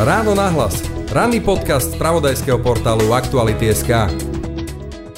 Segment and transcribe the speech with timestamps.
[0.00, 0.82] Ráno nahlas.
[1.14, 4.10] Ranný podcast z pravodajského portálu Aktuality.sk.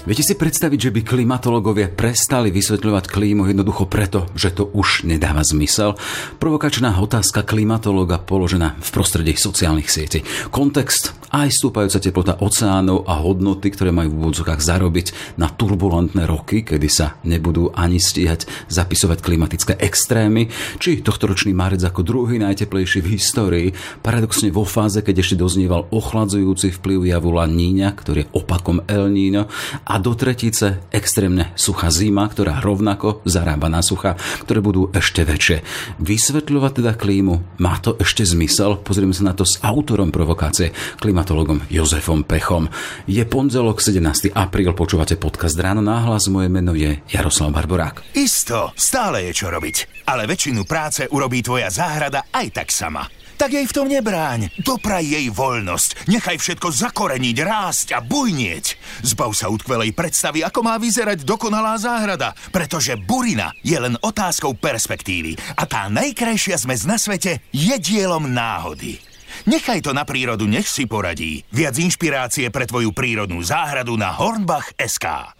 [0.06, 5.42] Viete si predstaviť, že by klimatológovia prestali vysvetľovať klímu jednoducho preto, že to už nedáva
[5.42, 5.98] zmysel?
[6.38, 10.22] Provokačná otázka klimatológa položená v prostredí sociálnych sietí.
[10.54, 16.62] Kontext aj stúpajúca teplota oceánov a hodnoty, ktoré majú v úvodzokách zarobiť na turbulentné roky,
[16.62, 23.18] kedy sa nebudú ani stíhať zapisovať klimatické extrémy, či tohtoročný marec ako druhý najteplejší v
[23.18, 23.68] histórii,
[24.02, 29.10] paradoxne vo fáze, keď ešte doznieval ochladzujúci vplyv javu La Niña, ktorý je opakom El
[29.10, 29.48] Niño,
[29.86, 35.62] a do tretice extrémne suchá zima, ktorá rovnako zarába na sucha, ktoré budú ešte väčšie.
[36.02, 38.80] Vysvetľovať teda klímu, má to ešte zmysel?
[38.82, 40.72] Pozrieme sa na to s autorom provokácie,
[41.16, 42.68] klimatologom Jozefom Pechom.
[43.08, 44.36] Je pondelok 17.
[44.36, 48.12] apríl, počúvate podcast Ráno náhlas, moje meno je Jaroslav Barborák.
[48.12, 53.52] Isto, stále je čo robiť, ale väčšinu práce urobí tvoja záhrada aj tak sama tak
[53.52, 54.48] jej v tom nebráň.
[54.64, 56.08] Dopraj jej voľnosť.
[56.08, 58.80] Nechaj všetko zakoreniť, rásť a bujnieť.
[59.04, 65.36] Zbav sa utkvelej predstavy, ako má vyzerať dokonalá záhrada, pretože burina je len otázkou perspektívy
[65.52, 69.04] a tá najkrajšia zmes na svete je dielom náhody.
[69.44, 71.44] Nechaj to na prírodu, nech si poradí.
[71.52, 75.36] Viac inšpirácie pre tvoju prírodnú záhradu na Hornbach.sk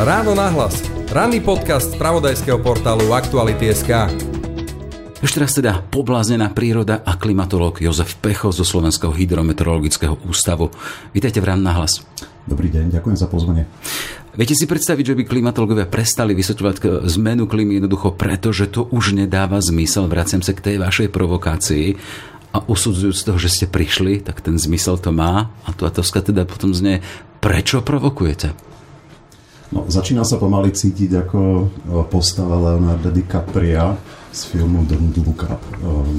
[0.00, 0.80] Ráno nahlas.
[1.12, 4.08] Ranný podcast z pravodajského portálu Aktuality.sk.
[5.22, 10.72] Ešte raz teda pobláznená príroda a klimatolog Jozef Pecho zo Slovenského hydrometeorologického ústavu.
[11.14, 12.02] Vítajte v Rán nahlas.
[12.42, 13.70] Dobrý deň, ďakujem za pozvanie.
[14.34, 19.14] Viete si predstaviť, že by klimatologovia prestali vysvetľovať zmenu klímy jednoducho preto, že to už
[19.14, 20.10] nedáva zmysel.
[20.10, 21.94] Vraciam sa k tej vašej provokácii
[22.50, 25.54] a usudzujúc z toho, že ste prišli, tak ten zmysel to má.
[25.62, 27.04] A tu otázka teda potom znie,
[27.38, 28.72] prečo provokujete?
[29.72, 31.64] No, začína sa pomaly cítiť ako e,
[32.12, 33.96] postava Leonarda DiCapria
[34.28, 35.64] z filmu Don't Look Up,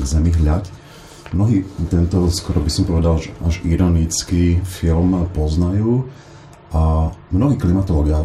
[0.01, 0.82] k zemi hľaď.
[1.33, 6.05] Mnohí tento, skoro by som povedal, až ironický film poznajú
[6.69, 8.21] a mnohí klimatológia,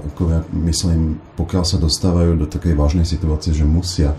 [0.53, 4.13] myslím, pokiaľ sa dostávajú do takej vážnej situácie, že musia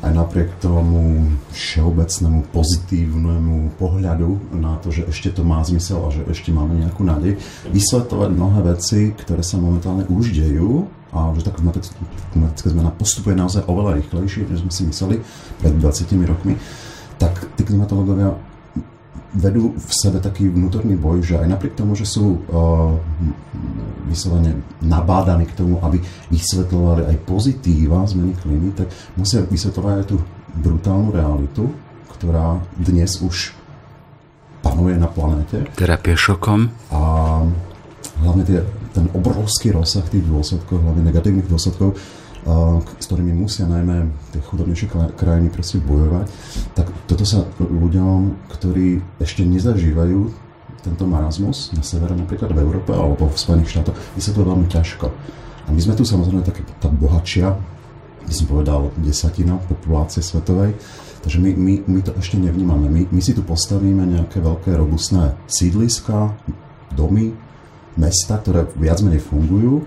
[0.00, 6.24] aj napriek tomu všeobecnému pozitívnemu pohľadu na to, že ešte to má zmysel a že
[6.28, 10.84] ešte máme nejakú nádej, vysvetovať mnohé veci, ktoré sa momentálne už dejú
[11.16, 15.16] a že tá klimatická zmena postupuje naozaj oveľa rýchlejšie, než sme si mysleli
[15.64, 16.60] pred 20 rokmi,
[17.16, 18.36] tak tí klimatológovia
[19.36, 22.96] vedú v sebe taký vnútorný boj, že aj napriek tomu, že sú uh,
[24.08, 26.00] vyslovene nabádaní k tomu, aby
[26.32, 28.88] vysvetľovali aj pozitíva zmeny klímy, tak
[29.18, 30.16] musia vysvetľovať aj tú
[30.56, 31.68] brutálnu realitu,
[32.16, 33.52] ktorá dnes už
[34.64, 35.68] panuje na planéte.
[35.76, 36.72] Terapie šokom.
[36.88, 37.00] A
[38.24, 38.64] hlavne tie,
[38.96, 42.00] ten obrovský rozsah tých dôsledkov, hlavne negatívnych dôsledkov,
[42.46, 44.86] s ktorými musia najmä tie chudobnejšie
[45.18, 46.30] krajiny proste bojovať,
[46.78, 50.46] tak toto sa ľuďom, ktorí ešte nezažívajú
[50.86, 55.06] tento marazmus na severe, napríklad v Európe alebo v Spojených štátoch, vysvetľuje veľmi ťažko.
[55.66, 57.58] A my sme tu samozrejme také, tá bohatšia,
[58.22, 60.78] by som povedal, desatina populácie svetovej,
[61.26, 62.86] takže my, my, my to ešte nevnímame.
[62.86, 66.38] My, my si tu postavíme nejaké veľké robustné sídliska,
[66.94, 67.34] domy,
[67.98, 69.82] mesta, ktoré viac menej fungujú,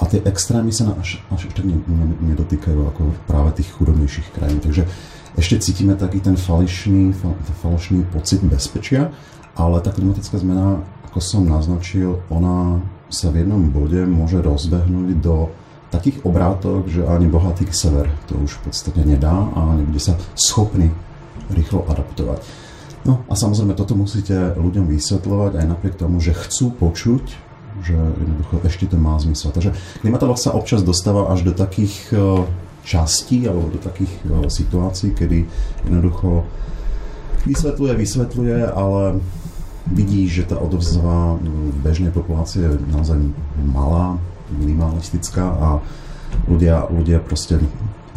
[0.00, 1.68] a tie extrémy sa až, až tak
[2.24, 4.64] nedotýkajú ako práve tých chudobnejších krajín.
[4.64, 4.88] Takže
[5.36, 7.12] ešte cítime taký ten falošný,
[7.60, 9.12] falošný pocit bezpečia,
[9.54, 10.80] ale tá klimatická zmena,
[11.12, 12.80] ako som naznačil, ona
[13.12, 15.52] sa v jednom bode môže rozbehnúť do
[15.90, 20.88] takých obrátok, že ani bohatý sever to už v podstate nedá a nebude sa schopný
[21.50, 22.46] rýchlo adaptovať.
[23.02, 27.49] No a samozrejme toto musíte ľuďom vysvetľovať aj napriek tomu, že chcú počuť
[27.80, 29.50] že jednoducho ešte to má zmysel.
[29.52, 29.74] Takže
[30.04, 32.44] klimatolog sa občas dostáva až do takých e,
[32.84, 35.48] častí alebo do takých e, situácií, kedy
[35.84, 36.44] jednoducho
[37.48, 39.20] vysvetľuje, vysvetľuje, ale
[39.88, 43.16] vidí, že tá odovzva v bežnej populácie je naozaj
[43.64, 44.20] malá,
[44.52, 45.68] minimalistická a
[46.50, 47.62] ľudia, ľudia proste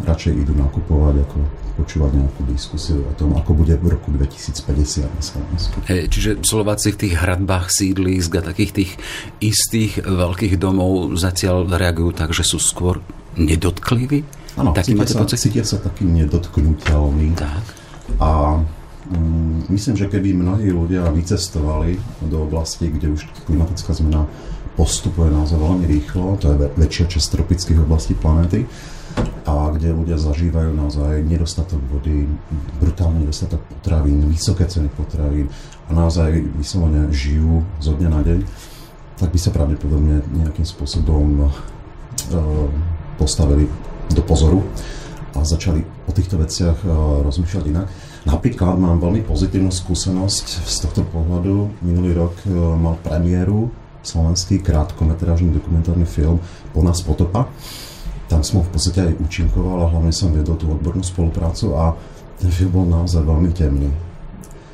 [0.04, 1.38] radšej idú nakupovať ako
[1.74, 5.76] počúvať nejakú diskusiu o tom, ako bude v roku 2050 na Slovensku.
[5.90, 8.92] Hey, čiže Slováci v tých hradbách sídlísk a takých tých
[9.42, 13.02] istých veľkých domov zatiaľ reagujú tak, že sú skôr
[13.34, 14.22] nedotkliví?
[14.54, 17.34] Áno, cítia sa, cítia sa taký nedotknutelný.
[17.34, 17.64] Tak.
[18.22, 18.62] A
[19.10, 21.98] um, myslím, že keby mnohí ľudia vycestovali
[22.30, 24.30] do oblasti, kde už klimatická zmena
[24.78, 28.66] postupuje naozaj veľmi rýchlo, to je väčšia časť tropických oblastí planéty,
[29.44, 32.26] a kde ľudia zažívajú naozaj nedostatok vody,
[32.80, 35.52] brutálny nedostatok potravín, vysoké ceny potravín
[35.88, 38.40] a naozaj vyslovene žijú zo dňa na deň,
[39.20, 41.52] tak by sa pravdepodobne nejakým spôsobom uh,
[43.20, 43.68] postavili
[44.12, 44.64] do pozoru
[45.34, 46.88] a začali o týchto veciach e,
[47.26, 47.88] rozmýšľať inak.
[48.30, 51.82] Napríklad mám veľmi pozitívnu skúsenosť z tohto pohľadu.
[51.82, 53.74] Minulý rok e, mal premiéru
[54.06, 56.38] slovenský krátkometrážny dokumentárny film
[56.76, 57.50] Po nás potopa.
[58.32, 61.94] Tam som v podstate aj účinkoval a hlavne som viedol tú odbornú spoluprácu a
[62.40, 63.92] ten film bol naozaj veľmi temný.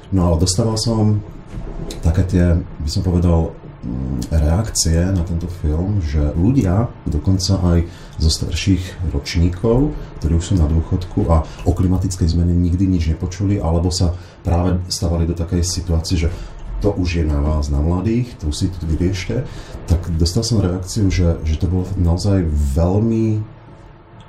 [0.10, 1.22] No ale dostával som
[2.01, 3.54] také tie, by som povedal,
[3.86, 7.80] mm, reakcie na tento film, že ľudia, dokonca aj
[8.18, 13.62] zo starších ročníkov, ktorí už sú na dôchodku a o klimatickej zmene nikdy nič nepočuli,
[13.62, 16.30] alebo sa práve stavali do takej situácie, že
[16.80, 19.44] to už je na vás, na mladých, to si to vyriešte,
[19.88, 23.44] tak dostal som reakciu, že, že to bolo naozaj veľmi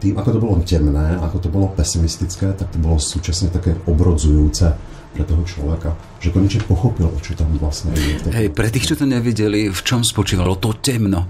[0.00, 4.72] tým, ako to bolo temné, ako to bolo pesimistické, tak to bolo súčasne také obrodzujúce
[5.12, 5.92] pre toho človeka,
[6.22, 8.30] že konečne pochopil, čo tam vlastne ide.
[8.32, 11.26] Hej, pre tých, čo to nevideli, v čom spočívalo to temno?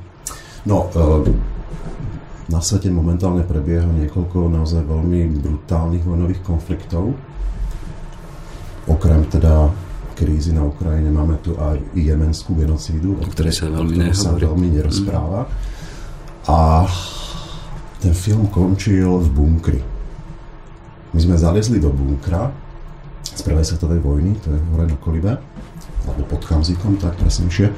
[0.68, 1.24] No, uh,
[2.52, 7.16] na svete momentálne prebieha niekoľko naozaj veľmi brutálnych vojnových konfliktov.
[8.90, 9.70] Okrem teda
[10.20, 15.48] krízy na Ukrajine máme tu aj jemenskú genocídu, o ktorej sa veľmi, sa veľmi nerozpráva.
[15.48, 15.52] Mm.
[16.52, 16.60] A
[18.04, 19.80] ten film končil v bunkri.
[21.16, 22.52] My sme zalezli do bunkra
[23.24, 25.32] z prvej svetovej vojny, to je hore na Kolibe,
[26.04, 27.72] alebo pod Chamzikom, tak presnejšie.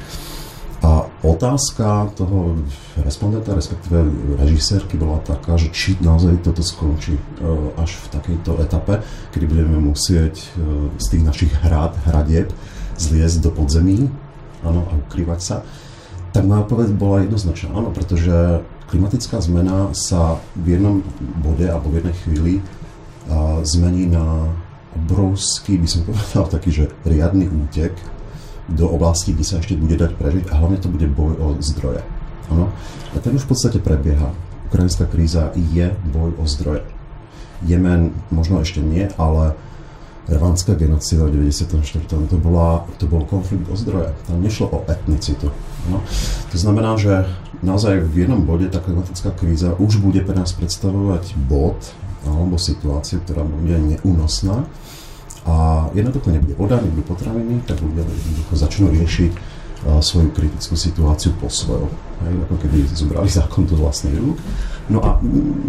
[1.23, 2.59] Otázka toho
[2.99, 4.03] respondenta, respektíve
[4.43, 7.23] režisérky bola taká, že či naozaj toto skončí e,
[7.79, 8.99] až v takejto etape,
[9.31, 10.47] kedy budeme musieť e,
[10.99, 12.51] z tých našich hrad, hradieb
[12.99, 14.11] zliezť do podzemí
[14.67, 15.57] áno, a ukrývať sa.
[16.35, 17.71] Tak moja odpoveď bola jednoznačná.
[17.71, 21.07] Áno, pretože klimatická zmena sa v jednom
[21.39, 22.55] bode alebo v jednej chvíli
[23.63, 24.51] zmení na
[24.97, 27.95] obrovský, by som povedal, taký, že riadny útek
[28.70, 32.03] do oblasti, kde sa ešte bude dať prežiť a hlavne to bude boj o zdroje.
[32.50, 32.70] Ano?
[33.12, 34.31] A ten už v podstate prebieha.
[34.70, 36.87] Ukrajinská kríza je boj o zdroje.
[37.62, 39.55] Jemen možno ešte nie, ale
[40.31, 42.06] rvanská genocida v 94.
[42.06, 44.14] To, bola, to bol konflikt o zdroje.
[44.26, 45.50] Tam nešlo o etnicitu.
[45.91, 45.99] No.
[46.55, 47.26] To znamená, že
[47.61, 51.79] naozaj v jednom bode tá klimatická kríza už bude pre nás predstavovať bod
[52.23, 54.62] alebo situáciu, ktorá bude neúnosná
[55.43, 59.33] a jednoducho nebude voda, nebude potraviny, tak ľudia jednoducho začnú riešiť
[59.83, 61.91] svoju kritickú situáciu po svojom.
[62.23, 64.39] Hej, ako keby zobrali zákon do vlastných rúk.
[64.91, 65.19] No a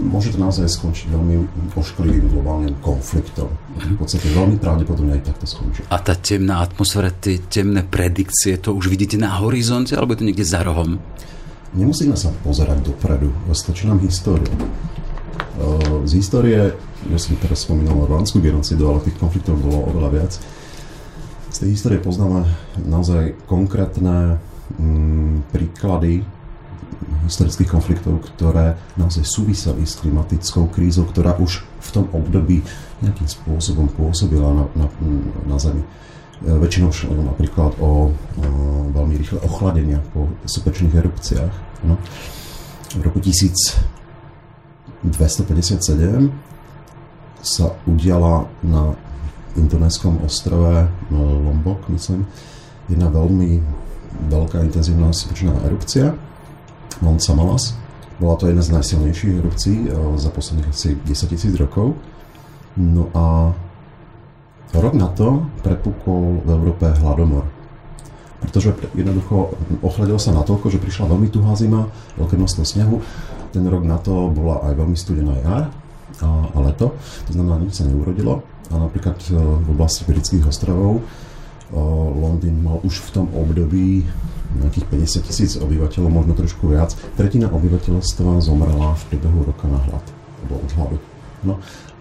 [0.02, 1.36] môže to naozaj skončiť veľmi
[1.78, 3.50] ošklivým globálnym konfliktom.
[3.78, 5.86] V podstate veľmi pravdepodobne aj takto skončí.
[5.90, 10.28] A tá temná atmosféra, tie temné predikcie, to už vidíte na horizonte, alebo je to
[10.30, 10.98] niekde za rohom?
[11.74, 14.50] Nemusíme sa pozerať dopredu, stačí nám história.
[16.04, 16.74] Z histórie,
[17.08, 20.32] ja som teraz spomínal rwandskú genocidu, ale tých konfliktov bolo oveľa viac.
[21.54, 22.50] Z tej histórie poznáme
[22.82, 24.42] naozaj konkrétne
[24.82, 26.26] mm, príklady
[27.30, 32.66] historických konfliktov, ktoré naozaj súviseli s klimatickou krízou, ktorá už v tom období
[33.00, 34.88] nejakým spôsobom pôsobila na, na,
[35.48, 35.84] na Zemi.
[35.84, 35.88] E,
[36.52, 38.48] väčšinou šlo napríklad o, o
[38.92, 41.54] veľmi rýchle ochladenia po sopečných erupciách.
[41.88, 41.96] No.
[42.98, 44.03] V roku 1000
[45.04, 46.32] 257
[47.44, 48.96] sa udiala na
[49.60, 52.26] indonéskom ostrove no, Lombok, myslím,
[52.88, 53.60] jedna veľmi
[54.32, 56.16] veľká intenzívna sopečná erupcia,
[57.04, 57.76] Mount Samalas.
[58.22, 61.98] Bola to jedna z najsilnejších erupcií eh, za posledných asi 10 tisíc rokov.
[62.80, 63.52] No a
[64.74, 67.46] rok na to prepukol v Európe hladomor.
[68.42, 69.56] Pretože jednoducho
[69.86, 71.88] ochladil sa natoľko, že prišla veľmi tuhá zima,
[72.20, 73.00] veľké množstvo snehu
[73.54, 75.64] ten rok na to bola aj veľmi studená jar
[76.26, 76.98] a, a leto,
[77.30, 78.42] to znamená, nič sa neurodilo.
[78.74, 81.04] A napríklad e, v oblasti britských ostrovov e,
[82.18, 84.02] Londýn mal už v tom období
[84.54, 84.86] nejakých
[85.26, 86.94] 50 tisíc obyvateľov, možno trošku viac.
[87.18, 90.06] Tretina obyvateľstva zomrela v priebehu roka na hlad,
[90.42, 90.98] alebo od hladu.
[91.44, 91.54] No,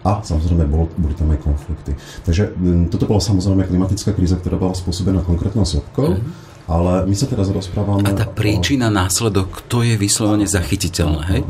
[0.05, 1.97] a samozrejme bol, boli tam aj konflikty.
[2.23, 2.53] Takže
[2.93, 6.17] toto bola samozrejme klimatická kríza, ktorá bola spôsobená konkrétnou sopkou.
[6.17, 8.07] Mm-hmm ale my sa teraz rozprávame...
[8.07, 8.95] A tá príčina, o...
[8.95, 11.41] následok, to je vyslovene zachytiteľné, hej?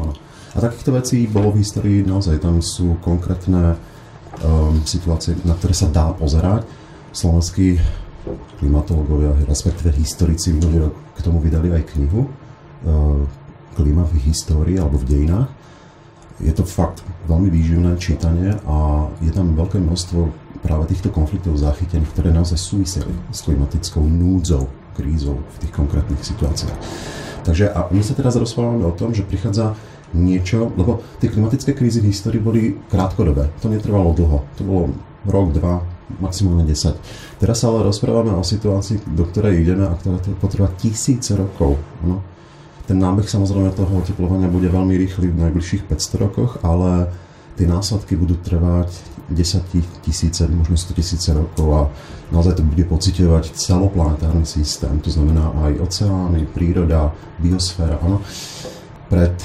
[0.54, 3.78] A takýchto vecí bolo v histórii naozaj, tam sú konkrétne
[4.42, 6.66] um, situácie, na ktoré sa dá pozerať.
[7.14, 7.78] Slovenskí
[8.58, 10.54] klimatológovia, respektíve historici
[11.14, 13.22] k tomu vydali aj knihu uh,
[13.74, 15.50] Klima v histórii alebo v dejinách.
[16.42, 20.30] Je to fakt veľmi výživné čítanie a je tam veľké množstvo
[20.62, 26.80] práve týchto konfliktov zachytených, ktoré naozaj súviseli s klimatickou núdzou krízou v tých konkrétnych situáciách.
[27.44, 29.76] Takže a my sa teraz rozprávame o tom, že prichádza
[30.16, 33.50] niečo, lebo tie klimatické krízy v histórii boli krátkodobé.
[33.60, 34.46] To netrvalo dlho.
[34.58, 34.84] To bolo
[35.26, 35.84] rok, dva,
[36.22, 37.42] maximálne 10.
[37.42, 41.82] Teraz sa ale rozprávame o situácii, do ktorej ideme a ktorá potrvá tisíce rokov.
[42.06, 42.22] No.
[42.84, 47.10] Ten nábeh samozrejme toho oteplovania bude veľmi rýchly v najbližších 500 rokoch, ale
[47.56, 48.92] tie následky budú trvať
[49.30, 51.82] 10 tisíce, možno 100 tisíce rokov a
[52.32, 58.00] naozaj to bude pocitovať celoplanetárny systém, to znamená aj oceány, príroda, biosféra.
[58.04, 58.20] Áno.
[59.08, 59.36] Pred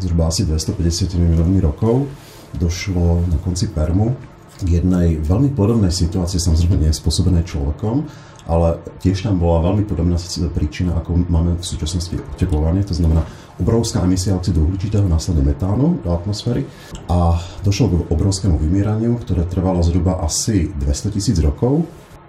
[0.00, 2.08] zhruba asi 250 miliónmi rokov
[2.56, 4.16] došlo na konci Permu
[4.58, 8.08] k jednej veľmi podobnej situácii, samozrejme nie spôsobenej človekom,
[8.48, 10.16] ale tiež tam bola veľmi podobná
[10.50, 13.22] príčina, ako máme v súčasnosti oteplovanie, to znamená
[13.58, 16.64] obrovská emisia oxidu uhličitého, následne metánu do atmosféry
[17.10, 21.84] a došlo k obrovskému vymieraniu, ktoré trvalo zhruba asi 200 tisíc rokov.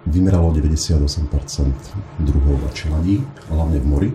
[0.06, 0.96] Vymieralo 98%
[2.24, 3.20] druhov a čeladí,
[3.52, 4.10] hlavne v mori.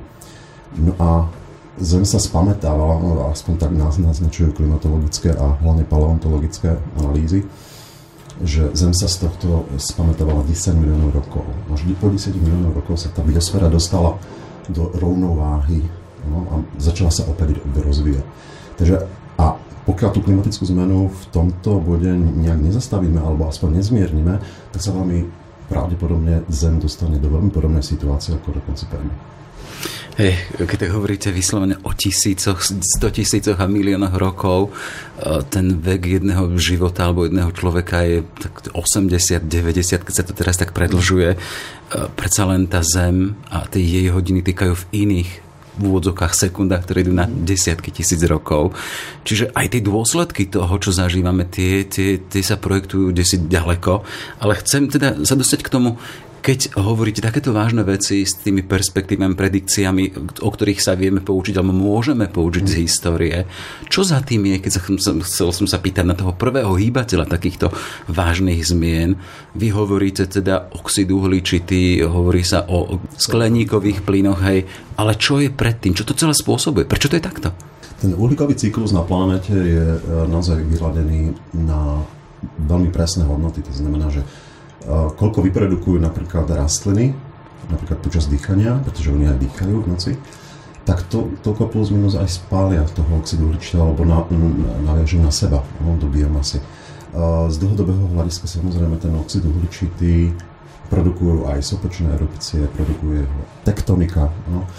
[0.82, 1.30] No a
[1.76, 7.44] Zem sa spametávala, no aspoň tak nás naznačujú klimatologické a hlavne paleontologické analýzy,
[8.40, 11.44] že Zem sa z tohto spametávala 10 miliónov rokov.
[11.68, 14.16] Až po 10 miliónov rokov sa tá biosféra dostala
[14.72, 16.05] do rovnováhy no,
[16.50, 18.26] a začala sa opäť rozvíjať.
[18.76, 18.96] Takže
[19.36, 19.56] a
[19.86, 24.42] pokiaľ tú klimatickú zmenu v tomto bode nejak nezastavíme alebo aspoň nezmiernime,
[24.74, 29.16] tak sa veľmi pravdepodobne Zem dostane do veľmi podobnej situácie ako dokonca Permi.
[30.16, 34.72] Hej, keď hovoríte vyslovene o tisícoch, sto tisícoch a miliónoch rokov,
[35.20, 40.32] e, ten vek jedného života alebo jedného človeka je tak 80, 90, keď sa to
[40.32, 41.36] teraz tak predlžuje.
[41.36, 41.38] E,
[42.16, 45.45] predsa len tá Zem a tie jej hodiny týkajú v iných
[45.76, 48.76] v úvodzokách sekundách, ktoré idú na desiatky tisíc rokov.
[49.28, 54.04] Čiže aj tie dôsledky toho, čo zažívame, tie, tie, tie sa projektujú desi ďaleko.
[54.40, 56.00] Ale chcem teda sa dostať k tomu,
[56.46, 60.04] keď hovoríte takéto vážne veci s tými perspektívami, predikciami,
[60.46, 63.50] o ktorých sa vieme poučiť, alebo môžeme poučiť z histórie,
[63.90, 64.82] čo za tým je, keď sa,
[65.26, 67.74] chcel som sa pýtať na toho prvého hýbateľa takýchto
[68.14, 69.18] vážnych zmien.
[69.58, 74.70] Vy hovoríte teda oxid uhličitý, hovorí sa o skleníkových plynoch, hej,
[75.02, 75.98] ale čo je predtým?
[75.98, 76.86] Čo to celé spôsobuje?
[76.86, 77.50] Prečo to je takto?
[77.98, 80.00] Ten uhlíkový cyklus na planete je e,
[80.30, 81.34] naozaj vyhľadený
[81.66, 82.06] na
[82.70, 83.66] veľmi presné hodnoty.
[83.66, 84.22] To znamená, že
[84.90, 87.18] koľko vyprodukujú napríklad rastliny,
[87.70, 90.12] napríklad počas dýchania, pretože oni aj dýchajú v noci,
[90.86, 94.22] tak to, toľko plus minus aj spália toho oxidu uhličitého alebo na,
[94.86, 96.62] naviažú na seba no, do biomasy.
[97.50, 100.30] Z dlhodobého hľadiska samozrejme ten oxid uhličitý
[100.94, 104.30] produkujú aj sopečné erupcie, produkuje ho tektonika.
[104.46, 104.70] No.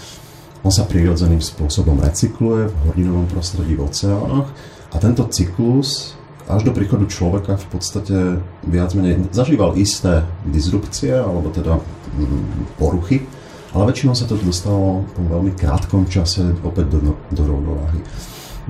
[0.63, 4.47] On sa prirodzeným spôsobom recykluje v horninovom prostredí v oceánoch
[4.93, 6.15] a tento cyklus
[6.47, 8.17] až do príchodu človeka v podstate
[8.63, 13.27] viac menej zažíval isté disrupcie alebo teda mm, poruchy,
[13.75, 17.99] ale väčšinou sa to dostalo po veľmi krátkom čase opäť do, do rovnováhy.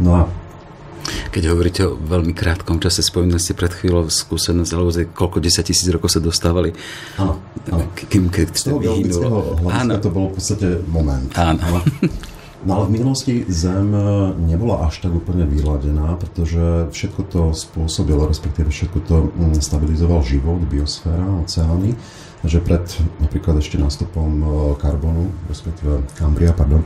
[0.02, 0.22] No a
[1.32, 5.88] keď hovoríte o veľmi krátkom čase, spomínali ste pred chvíľou skúsenosť, alebo koľko 10 tisíc
[5.88, 6.76] rokov sa dostávali.
[7.16, 7.40] Áno,
[7.72, 7.88] áno.
[7.96, 11.30] Kým, keď Z toho geologického hľadiska to bolo v podstate moment.
[11.40, 11.64] Áno.
[12.66, 14.02] No ale v minulosti Zem e,
[14.50, 20.58] nebola až tak úplne vyladená, pretože všetko to spôsobilo, respektíve všetko to mm, stabilizoval život,
[20.66, 21.94] biosféra, oceány.
[22.42, 22.86] Takže pred
[23.22, 24.46] napríklad ešte nástupom e,
[24.82, 26.82] karbonu, respektíve Kambria, pardon,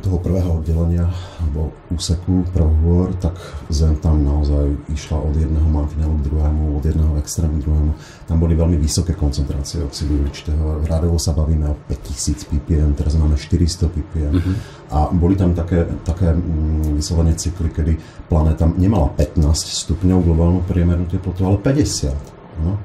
[0.00, 1.10] toho prvého oddelenia
[1.42, 3.36] alebo úseku prvohôr, tak
[3.72, 7.92] Zem tam naozaj išla od jedného mantinelu k druhému, od jedného extrému k druhému.
[8.28, 10.84] Tam boli veľmi vysoké koncentrácie oxidu uhličitého.
[10.84, 14.32] Rádovo sa bavíme o 5000 ppm, teraz máme 400 ppm.
[14.36, 14.56] Mm-hmm.
[14.92, 17.92] A boli tam také, také mm, vyslovene cykly, kedy
[18.28, 22.12] planéta nemala 15 stupňov globálnu priemernú teplotu, ale 50.
[22.60, 22.76] No?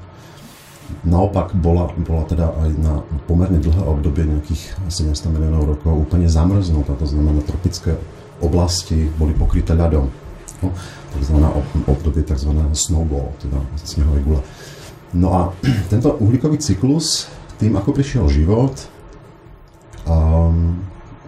[1.04, 6.96] Naopak bola, bola teda aj na pomerne dlhé obdobie, nejakých 700 miliónov rokov, úplne zamrznutá.
[6.96, 7.96] To znamená, tropické
[8.40, 10.08] oblasti boli pokryté ľadom.
[10.58, 10.74] No,
[11.14, 11.36] tzv.
[11.86, 12.50] obdobie tzv.
[12.74, 14.42] snowball, teda snehové gule.
[15.14, 15.40] No a
[15.92, 17.30] tento uhlíkový cyklus,
[17.60, 18.74] tým ako prišiel život,
[20.06, 20.82] um,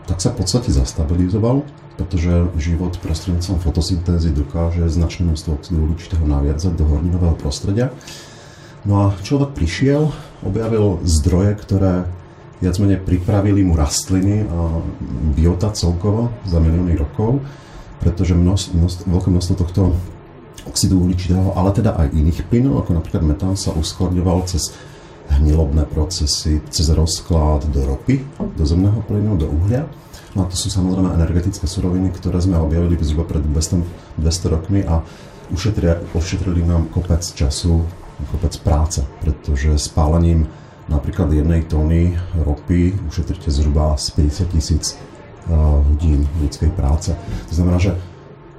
[0.07, 1.63] tak sa v podstate zastabilizoval,
[1.95, 7.93] pretože život prostredníctvom fotosyntézy dokáže značné množstvo oxidu uhličitého naviadzať do horninového prostredia
[8.89, 10.09] No a človek prišiel,
[10.41, 12.09] objavil zdroje, ktoré
[12.61, 14.81] viac menej pripravili mu rastliny a
[15.37, 17.41] biota celkovo za milióny rokov,
[18.01, 19.83] pretože množstvo, množstvo, veľké množstvo tohto
[20.69, 24.77] oxidu uhličitého, ale teda aj iných plynov, ako napríklad metán, sa uskladňoval cez
[25.41, 28.25] hnilobné procesy, cez rozklad do ropy,
[28.57, 29.89] do zemného plynu, do uhlia.
[30.37, 34.81] No a to sú samozrejme energetické suroviny, ktoré sme objavili zhruba pred 200, 200 rokmi
[34.85, 35.01] a
[36.13, 37.83] ušetrili nám kopec času
[38.29, 40.49] kopec práce, pretože spálením
[40.91, 47.15] napríklad jednej tóny ropy ušetríte zhruba z 50 tisíc eh, hodín ľudskej práce.
[47.49, 47.95] To znamená, že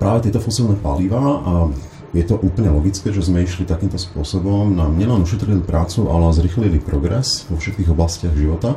[0.01, 1.53] práve tieto fosilné paliva a
[2.12, 6.84] je to úplne logické, že sme išli takýmto spôsobom, nám nielen ušetrili prácu, ale zrychlili
[6.84, 8.75] progres vo všetkých oblastiach života.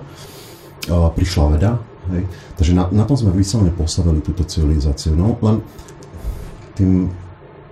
[0.86, 1.80] A prišla veda,
[2.12, 2.28] hej.
[2.60, 5.16] takže na, na tom sme vyslovene postavili túto civilizáciu.
[5.16, 5.64] No len
[6.76, 7.08] tým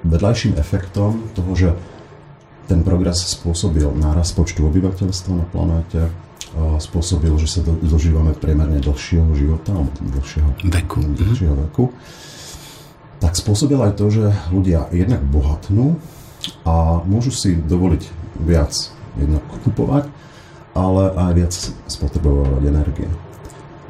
[0.03, 1.69] vedľajším efektom toho, že
[2.73, 6.09] ten progres spôsobil náraz počtu obyvateľstva na planéte,
[6.81, 11.01] spôsobil, že sa dožívame priemerne dlhšieho života, alebo dlhšieho veku.
[11.05, 11.93] Dlhšieho veku
[13.23, 15.95] tak spôsobil aj to, že ľudia jednak bohatnú
[16.67, 18.03] a môžu si dovoliť
[18.43, 18.75] viac
[19.15, 20.11] jednak kupovať,
[20.75, 21.55] ale aj viac
[21.87, 23.07] spotrebovať energie.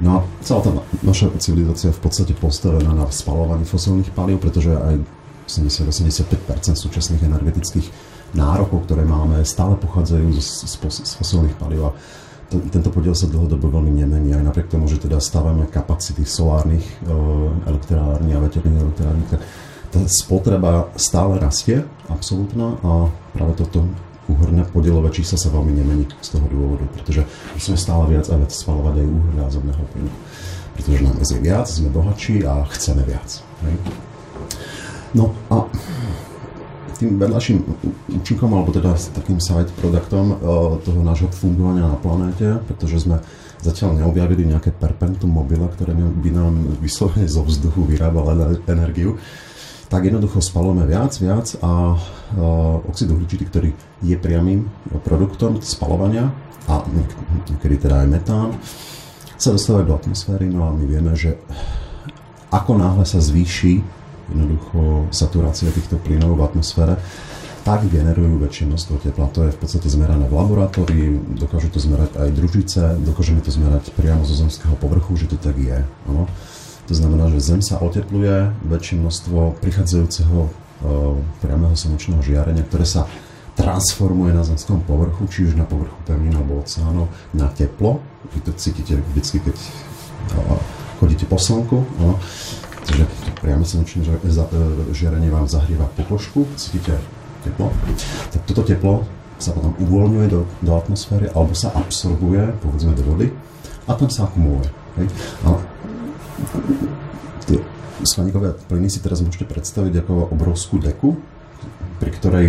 [0.04, 0.70] No a celá tá
[1.00, 5.00] naša civilizácia je v podstate postavená na spalovaní fosilných palív, pretože aj
[5.48, 7.88] 80-85% súčasných energetických
[8.32, 10.74] nárokov, ktoré máme, stále pochádzajú z, z,
[11.04, 11.96] z fosilných palív a
[12.52, 16.96] tento podiel sa dlhodobo veľmi nemení, aj napriek tomu, že teda stávame kapacity solárnych e,
[17.64, 19.40] elektrární a veterných elektrární, tak
[19.92, 23.88] tá spotreba stále rastie, absolútna, a práve toto
[24.28, 27.24] úhorné podielové číslo sa veľmi nemení z toho dôvodu, pretože
[27.56, 30.12] musíme stále viac a viac spalovať aj uhlia a zemného plynu.
[30.72, 33.44] Pretože nám je viac, sme bohatší a chceme viac.
[33.68, 33.74] Hej?
[35.12, 35.68] No a
[37.02, 37.58] tým vedľajším
[38.22, 40.36] účinkom, alebo teda takým side produktom eh,
[40.86, 43.18] toho nášho fungovania na planéte, pretože sme
[43.62, 49.18] zatiaľ neobjavili nejaké perpentum mobile, ktoré by nám vyslovene zo vzduchu vyrábalo energiu,
[49.86, 53.70] tak jednoducho spalujeme viac, viac a uh, oxid uhličitý, ktorý
[54.02, 54.66] je priamým
[55.06, 56.32] produktom spalovania
[56.66, 56.82] a
[57.46, 58.48] niekedy teda aj metán,
[59.38, 61.38] sa dostávajú do atmosféry, no a my vieme, že
[62.50, 64.01] ako náhle sa zvýši
[64.32, 66.96] jednoducho saturácia týchto plynov v atmosfére,
[67.62, 69.30] tak generujú väčšie množstvo tepla.
[69.38, 73.94] To je v podstate zmerané v laboratórii, dokážu to zmerať aj družice, dokážeme to zmerať
[73.94, 75.78] priamo zo zemského povrchu, že to tak je.
[76.10, 76.26] Ano.
[76.90, 80.50] To znamená, že Zem sa otepluje, väčšie množstvo prichádzajúceho e,
[81.38, 83.06] priamého slnečného žiarenia, ktoré sa
[83.54, 88.02] transformuje na zemskom povrchu, či už na povrchu pevnín alebo oceánov, na teplo.
[88.34, 89.70] Vy to cítite vždycky, keď e,
[90.98, 91.86] chodíte po slnku.
[92.82, 93.06] Takže
[93.42, 94.22] priame slnečné e,
[94.94, 96.94] žiarenie vám zahrieva pokožku, cítite
[97.42, 97.74] teplo.
[98.30, 99.02] Tak toto teplo
[99.42, 103.34] sa potom uvoľňuje do, do atmosféry alebo sa absorbuje, povedzme, do vody
[103.90, 104.70] a tam sa akumuluje.
[105.02, 105.06] Hej?
[105.42, 105.48] A
[107.50, 107.58] tie
[108.06, 111.18] skleníkové plyny si teraz môžete predstaviť ako obrovskú deku,
[111.98, 112.46] pri ktorej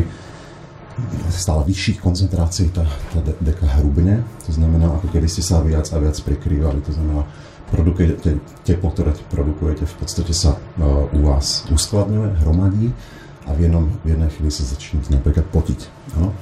[1.34, 5.98] stále vyšších koncentrácií tá, tá deka hrubne, to znamená, ako keby ste sa viac a
[5.98, 7.26] viac prikrývali, to znamená,
[7.74, 12.94] produkujete, teplo, ktoré produkujete, v podstate sa uh, u vás uskladňuje, hromadí
[13.50, 15.80] a v, jednom, v jednej chvíli sa začnete napríklad potiť.
[16.22, 16.38] Ano?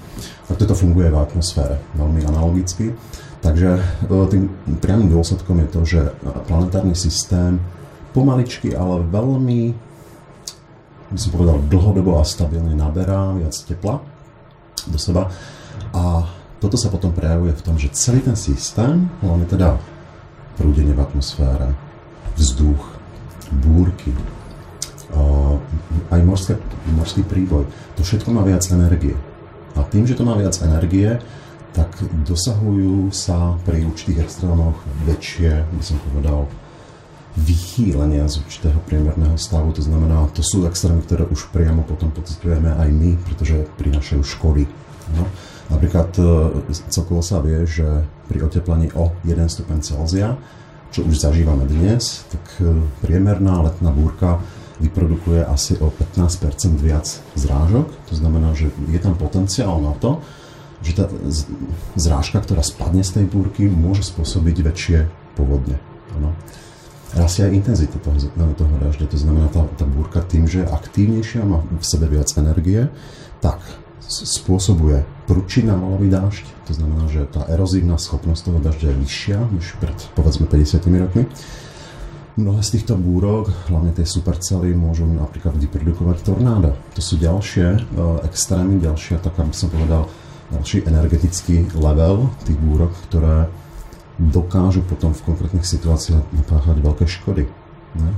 [0.52, 2.92] Tak toto funguje v atmosfére, veľmi analogicky.
[3.40, 4.52] Takže uh, tým
[4.84, 6.02] priamým dôsledkom je to, že
[6.52, 7.64] planetárny systém
[8.12, 9.72] pomaličky, ale veľmi,
[11.16, 14.04] by som povedal, dlhodobo a stabilne naberá viac tepla
[14.84, 15.32] do seba.
[15.96, 16.28] A
[16.62, 19.82] toto sa potom prejavuje v tom, že celý ten systém, hlavne teda
[20.60, 21.76] prúdenie v atmosfére,
[22.36, 22.84] vzduch,
[23.52, 24.16] búrky,
[26.12, 26.54] aj morské,
[26.96, 27.68] morský príboj.
[28.00, 29.16] To všetko má viac energie.
[29.76, 31.20] A tým, že to má viac energie,
[31.72, 31.88] tak
[32.28, 34.76] dosahujú sa pri určitých extrémoch
[35.08, 36.52] väčšie, by som povedal,
[37.40, 39.72] vychýlenia z určitého priemerného stavu.
[39.72, 44.68] To znamená, to sú extrémy, ktoré už priamo potom pocitujeme aj my, pretože prinášajú škody.
[45.16, 45.24] No.
[45.72, 46.24] Napríklad e,
[46.92, 50.36] celkovo sa vie, že pri oteplení o 1 stupeň Celzia,
[50.92, 54.44] čo už zažívame dnes, tak e, priemerná letná búrka
[54.84, 57.08] vyprodukuje asi o 15% viac
[57.38, 57.88] zrážok.
[58.12, 60.20] To znamená, že je tam potenciál na to,
[60.82, 61.06] že tá
[61.94, 65.00] zrážka, ktorá spadne z tej búrky, môže spôsobiť väčšie
[65.38, 65.78] povodne.
[66.18, 66.34] Ano.
[67.14, 68.18] Rastie aj intenzita toho,
[68.58, 72.32] toho dažďa, to znamená, tá, tá búrka tým, že je aktívnejšia, má v sebe viac
[72.40, 72.90] energie,
[73.44, 73.62] tak
[74.12, 79.66] spôsobuje prudší návalový dážď, to znamená, že tá erozívna schopnosť toho dažďa je vyššia než
[79.80, 81.24] pred povedzme 50 rokmi.
[82.36, 86.76] Mnohé z týchto búrok, hlavne tie supercely, môžu napríklad vyprodukovať tornáda.
[86.96, 90.12] To sú ďalšie uh, extrémy, ďalšia taká by som povedal,
[90.52, 93.48] ďalší energetický level tých búrok, ktoré
[94.20, 97.48] dokážu potom v konkrétnych situáciách napáchať veľké škody.
[97.96, 98.10] Ne?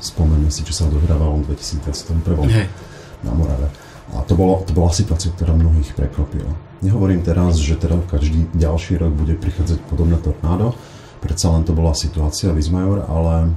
[0.00, 3.87] Spomeňme si, čo sa odohrávalo v 2021 na Morave.
[4.16, 6.52] A to, bolo, to bola situácia, ktorá mnohých prekvapila.
[6.80, 10.78] Nehovorím teraz, že teda každý ďalší rok bude prichádzať podobné tornádo,
[11.18, 13.52] predsa len to bola situácia Vizmajor, ale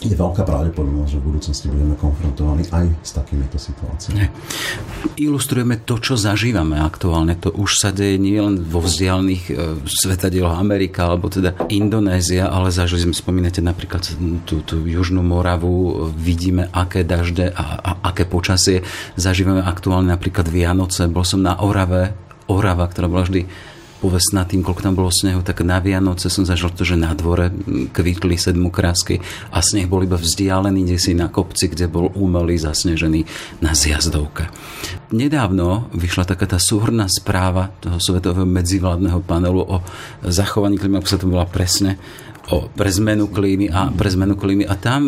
[0.00, 4.32] je veľká pravdepodobnosť, že v budúcnosti budeme konfrontovaní aj s takýmito situáciami.
[5.20, 7.36] Ilustrujeme to, čo zažívame aktuálne.
[7.44, 13.12] To už sa deje nielen vo vzdialených e, svetadieloch Amerika alebo teda Indonézia, ale zažili
[13.12, 14.08] sme, spomínate napríklad
[14.48, 18.80] tú, tú Južnú Moravu, vidíme, aké dažde a, a aké počasie
[19.20, 21.12] zažívame aktuálne napríklad Vianoce.
[21.12, 22.16] Bol som na Orave,
[22.48, 23.44] Orava, ktorá bola vždy
[24.00, 27.12] povedz nad tým, koľko tam bolo snehu, tak na Vianoce som zažil to, že na
[27.12, 27.52] dvore
[27.92, 29.20] kvitli sedmokrásky
[29.52, 33.28] a sneh bol iba vzdialený kde si na kopci, kde bol umelý zasnežený
[33.60, 34.48] na zjazdovke.
[35.12, 39.84] Nedávno vyšla taká tá súhrná správa toho svetového medzivládneho panelu o
[40.24, 42.00] zachovaní klímy, ako sa to bola presne,
[42.48, 45.02] o, pre zmenu klímy a pre zmenu klímy a tam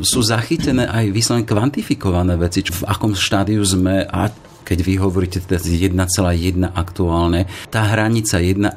[0.00, 4.32] sú zachytené aj vyslovene kvantifikované veci, v akom štádiu sme a
[4.64, 5.96] keď vy hovoríte teda 1,1
[6.74, 8.74] aktuálne, tá hranica 1,5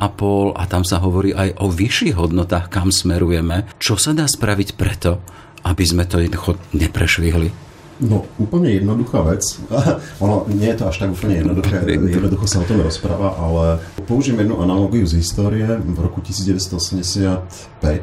[0.53, 3.67] a tam sa hovorí aj o vyšších hodnotách, kam smerujeme.
[3.81, 5.19] Čo sa dá spraviť preto,
[5.65, 7.72] aby sme to jednoducho neprešvihli?
[8.03, 9.43] No, úplne jednoduchá vec.
[10.23, 11.87] ono nie je to až tak úplne jednoduché,
[12.19, 15.63] jednoducho sa o tom rozpráva, ale použijem jednu analogiu z histórie.
[15.79, 17.95] V roku 1985 e,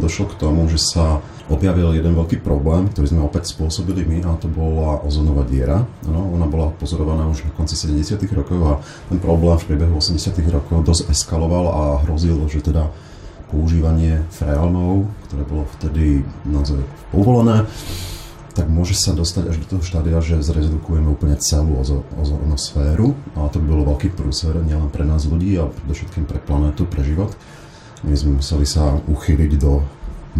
[0.00, 4.34] došlo k tomu, že sa objavil jeden veľký problém, ktorý sme opäť spôsobili my, a
[4.40, 5.86] to bola ozonová diera.
[6.08, 8.18] No, ona bola pozorovaná už na konci 70.
[8.34, 8.72] rokov a
[9.12, 10.32] ten problém v priebehu 80.
[10.50, 12.90] rokov dosť eskaloval a hrozil, že teda
[13.46, 16.82] používanie freónov, ktoré bolo vtedy naozaj
[17.14, 17.62] povolené,
[18.56, 21.76] tak môže sa dostať až do toho štádia, že zredukujeme úplne celú
[22.16, 26.88] ozonosféru a to by bolo veľký prúser nielen pre nás ľudí, ale predovšetkým pre planétu,
[26.88, 27.36] pre život.
[28.00, 29.84] My sme museli sa uchyliť do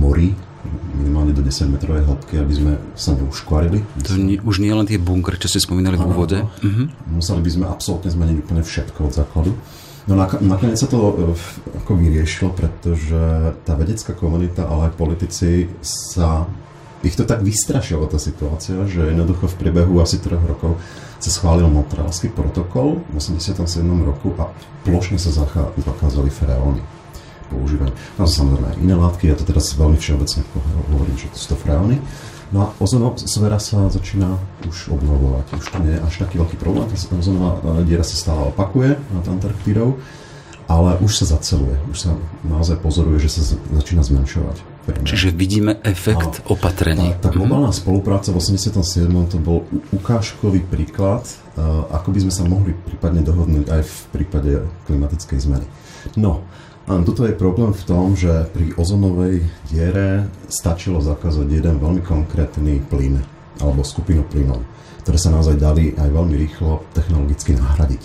[0.00, 0.32] morí,
[0.96, 3.84] minimálne do 10 metrovej hĺbky, aby sme sa neuškvarili.
[4.08, 6.40] To nie, už nie len tie bunkry, čo ste spomínali v úvode.
[6.64, 7.12] Mhm.
[7.12, 9.52] Museli by sme absolútne zmeniť úplne všetko od základu.
[10.06, 11.14] No nakoniec sa to e,
[11.82, 16.46] ako vyriešilo, pretože tá vedecká komunita, ale aj politici sa
[17.04, 20.80] ich to tak vystrašilo tá situácia, že jednoducho v priebehu asi troch rokov
[21.16, 23.84] sa schválil Montrealský protokol v 87.
[24.04, 24.52] roku a
[24.84, 26.80] plošne sa zakázali freóny
[27.46, 27.94] používať.
[28.18, 30.42] Tam sú samozrejme aj iné látky, ja to teraz veľmi všeobecne
[30.90, 32.02] hovorím, že to sú to freóny.
[32.54, 35.46] No a ozonosféra sa začína už obnovovať.
[35.58, 39.24] Už to nie je až taký veľký problém, tá ozonová diera sa stále opakuje nad
[39.26, 39.98] Antarktidou,
[40.70, 41.74] ale už sa zaceluje.
[41.90, 42.14] Už sa
[42.46, 44.62] naozaj pozoruje, že sa začína zmenšovať.
[44.86, 46.54] Čiže vidíme efekt Áno.
[46.54, 47.18] opatrení.
[47.18, 47.82] Tá, tá globálna mm-hmm.
[47.82, 49.10] spolupráca v 87.
[49.26, 51.26] to bol ukážkový príklad,
[51.58, 54.50] uh, ako by sme sa mohli prípadne dohodnúť aj v prípade
[54.86, 55.66] klimatickej zmeny.
[56.14, 56.46] No,
[56.86, 62.78] Áno, toto je problém v tom, že pri ozonovej diere stačilo zakázať jeden veľmi konkrétny
[62.86, 63.18] plyn
[63.58, 64.62] alebo skupinu plynov,
[65.02, 68.02] ktoré sa naozaj dali aj veľmi rýchlo technologicky nahradiť.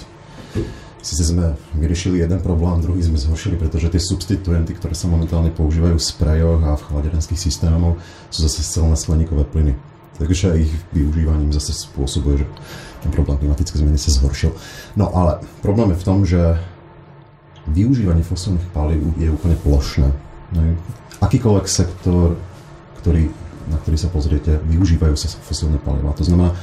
[1.01, 5.97] Sice sme vyriešili jeden problém, druhý sme zhoršili, pretože tie substituenty, ktoré sa momentálne používajú
[5.97, 7.97] v sprejoch a v chladerenských systémoch,
[8.29, 9.73] sú zase celé skleníkové plyny.
[10.21, 12.47] Takže ich využívaním zase spôsobuje, že
[13.01, 14.53] ten problém klimatické zmeny sa zhoršil.
[14.93, 16.61] No ale problém je v tom, že
[17.65, 20.13] využívanie fosilných palív je úplne plošné.
[21.17, 22.37] Akýkoľvek sektor,
[23.01, 23.33] ktorý,
[23.73, 26.13] na ktorý sa pozriete, využívajú sa fosilné paliva.
[26.13, 26.53] To znamená,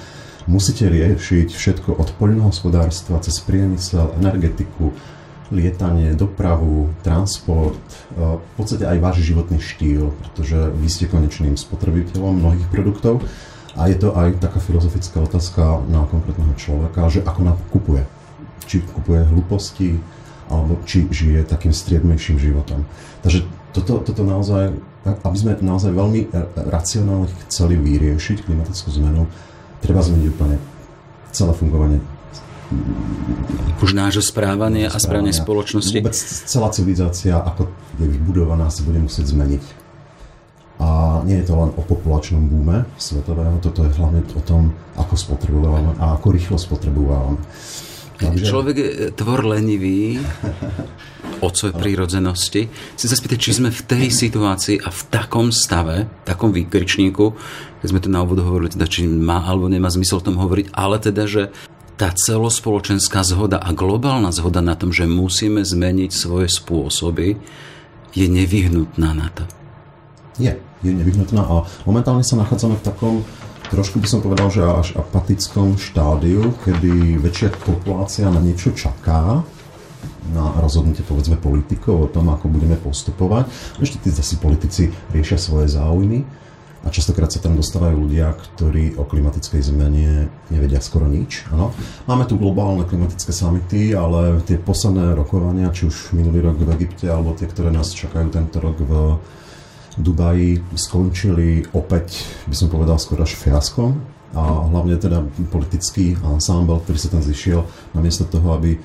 [0.49, 4.97] musíte riešiť všetko od poľnohospodárstva cez priemysel, energetiku,
[5.53, 7.81] lietanie, dopravu, transport,
[8.17, 13.21] e, v podstate aj váš životný štýl, pretože vy ste konečným spotrebiteľom mnohých produktov
[13.77, 18.03] a je to aj taká filozofická otázka na konkrétneho človeka, že ako nakupuje.
[18.69, 19.97] Či kupuje hlúposti,
[20.49, 22.89] alebo či žije takým striedmejším životom.
[23.21, 23.45] Takže
[23.77, 24.73] toto, toto naozaj,
[25.05, 26.33] aby sme naozaj veľmi
[26.73, 29.29] racionálne chceli vyriešiť klimatickú zmenu,
[29.83, 30.57] treba zmeniť úplne
[31.33, 32.01] celé fungovanie
[33.81, 36.05] už nášho správania, a správania spoločnosti.
[36.05, 36.13] Vôbec
[36.45, 39.65] celá civilizácia, ako je vybudovaná, sa bude musieť zmeniť.
[40.79, 45.15] A nie je to len o populačnom búme svetového, toto je hlavne o tom, ako
[45.17, 47.41] spotrebujeme a ako rýchlo spotrebujeme.
[48.19, 48.45] Takže...
[48.45, 50.19] Človek je tvor lenivý
[51.39, 52.67] od svojej prírodzenosti.
[52.99, 57.27] Chcem sa spýtať, či sme v tej situácii a v takom stave, takom výkričníku,
[57.79, 60.75] keď sme tu na úvod hovorili, teda, či má alebo nemá zmysel o tom hovoriť,
[60.75, 61.43] ale teda, že
[61.99, 67.39] tá celospoločenská zhoda a globálna zhoda na tom, že musíme zmeniť svoje spôsoby,
[68.15, 69.43] je nevyhnutná na to.
[70.39, 73.15] Je, je nevyhnutná a momentálne sa nachádzame v takom
[73.71, 79.45] trošku by som povedal, že až apatickom štádiu, kedy väčšia populácia na niečo čaká,
[80.29, 83.49] na rozhodnutie povedzme politikov o tom, ako budeme postupovať.
[83.81, 86.21] Ešte tí zase politici riešia svoje záujmy
[86.85, 91.49] a častokrát sa tam dostávajú ľudia, ktorí o klimatickej zmene nevedia skoro nič.
[91.51, 91.75] Ano.
[92.07, 97.11] Máme tu globálne klimatické samity, ale tie posledné rokovania, či už minulý rok v Egypte,
[97.11, 99.19] alebo tie, ktoré nás čakajú tento rok v
[99.99, 103.99] Dubaji skončili opäť, by som povedal, skôr až fiaskom
[104.33, 108.79] a hlavne teda politický ensemble, ktorý sa tam zišiel, namiesto toho, aby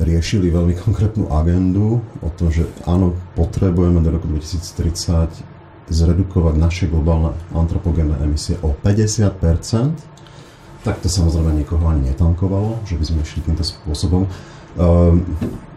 [0.00, 7.36] riešili veľmi konkrétnu agendu o tom, že áno, potrebujeme do roku 2030 zredukovať naše globálne
[7.52, 13.64] antropogénne emisie o 50%, tak to samozrejme nikoho ani netankovalo, že by sme išli týmto
[13.64, 14.26] spôsobom.
[14.74, 15.22] Ehm,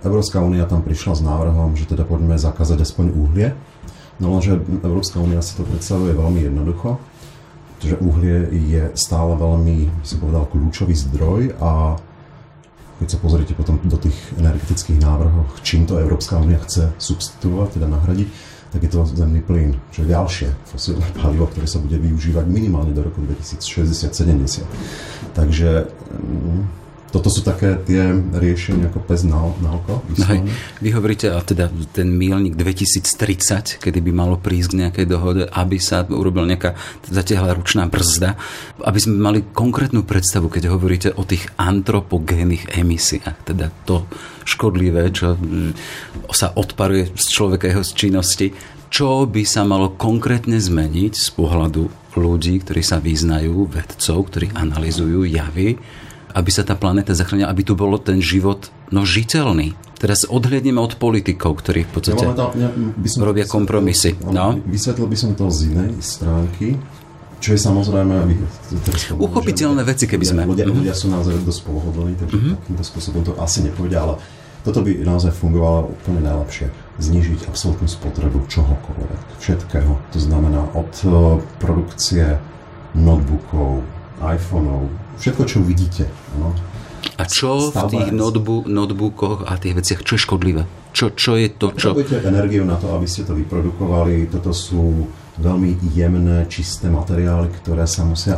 [0.01, 3.53] Európska únia tam prišla s návrhom, že teda poďme zakázať aspoň uhlie.
[4.17, 6.97] No lenže Európska únia si to predstavuje veľmi jednoducho,
[7.77, 12.01] že uhlie je stále veľmi, som povedal, kľúčový zdroj a
[12.97, 17.85] keď sa pozriete potom do tých energetických návrhov, čím to Európska únia chce substituovať, teda
[17.85, 18.29] nahradiť,
[18.73, 22.97] tak je to zemný plyn, čo je ďalšie fosílne palivo, ktoré sa bude využívať minimálne
[22.97, 24.65] do roku 2060-70.
[25.37, 30.03] Takže mm, toto sú také tie riešenia ako pes na, na oko.
[30.27, 30.43] Hej,
[30.83, 35.77] vy hovoríte, a teda ten mílnik 2030, kedy by malo prísť k nejakej dohode, aby
[35.79, 36.75] sa urobil nejaká
[37.07, 38.35] zatiahla ručná brzda,
[38.83, 44.03] aby sme mali konkrétnu predstavu, keď hovoríte o tých antropogénnych emisiách, teda to
[44.43, 45.39] škodlivé, čo
[46.31, 48.51] sa odparuje z človeka jeho činnosti,
[48.87, 55.27] čo by sa malo konkrétne zmeniť z pohľadu ľudí, ktorí sa vyznajú, vedcov, ktorí analizujú
[55.27, 55.75] javy,
[56.37, 59.73] aby sa tá planéta zachránila, aby tu bolo ten život no, žiteľný.
[59.97, 64.13] Teraz odhľadneme od politikov, ktorí v podstate ja, to, ja, by som, robia kompromisy.
[64.21, 64.53] No?
[64.69, 66.77] Vysvetlil by som to z inej stránky,
[67.41, 68.29] čo je samozrejme...
[69.17, 70.41] Uchopiteľné veci, keby sme...
[70.45, 70.77] Ľudia, mm-hmm.
[70.77, 72.57] ľudia sú naozaj dosť pohodlní, takže mm-hmm.
[72.61, 74.21] takýmto spôsobom to asi nepovedia, ale
[74.61, 76.69] toto by naozaj fungovalo úplne najlepšie.
[77.01, 79.91] Znižiť absolútnu spotrebu čohokoľvek, všetkého.
[80.13, 81.09] To znamená od eh,
[81.57, 82.37] produkcie
[82.93, 83.81] notebookov,
[84.21, 86.09] iPhoneov, všetko, čo vidíte.
[86.37, 86.53] No.
[87.17, 90.63] A čo v tých notebook, notebookoch a tých veciach, čo je škodlivé?
[90.93, 91.93] Čo, čo je to, čo...
[91.93, 94.29] Potrebujete energiu na to, aby ste to vyprodukovali.
[94.29, 95.05] Toto sú
[95.37, 98.37] veľmi jemné, čisté materiály, ktoré sa musia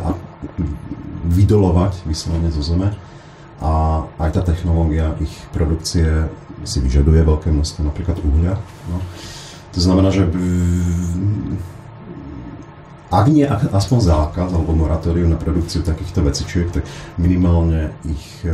[1.28, 2.92] vydolovať vyslovene zo zeme.
[3.60, 6.28] A aj tá technológia ich produkcie
[6.63, 8.56] si vyžaduje veľké množstvo napríklad uhlia.
[8.92, 9.00] No.
[9.76, 10.28] To znamená, že
[13.10, 16.86] ak nie aspoň zákaz alebo moratórium na produkciu takýchto vecičiek, tak
[17.17, 18.54] minimálne ich eh,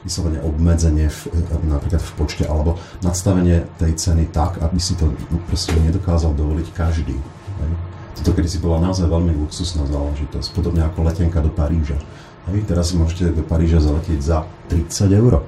[0.00, 5.12] vyslovene obmedzenie v, eh, napríklad v počte alebo nastavenie tej ceny tak, aby si to
[5.52, 7.16] proste nedokázal dovoliť každý.
[7.60, 7.72] Hej.
[8.16, 12.00] Toto kedy si bola naozaj veľmi luxusná záležitosť, podobne ako letenka do Paríža.
[12.48, 12.64] Hej.
[12.64, 15.44] Teraz si môžete do Paríža zaletieť za 30 eur.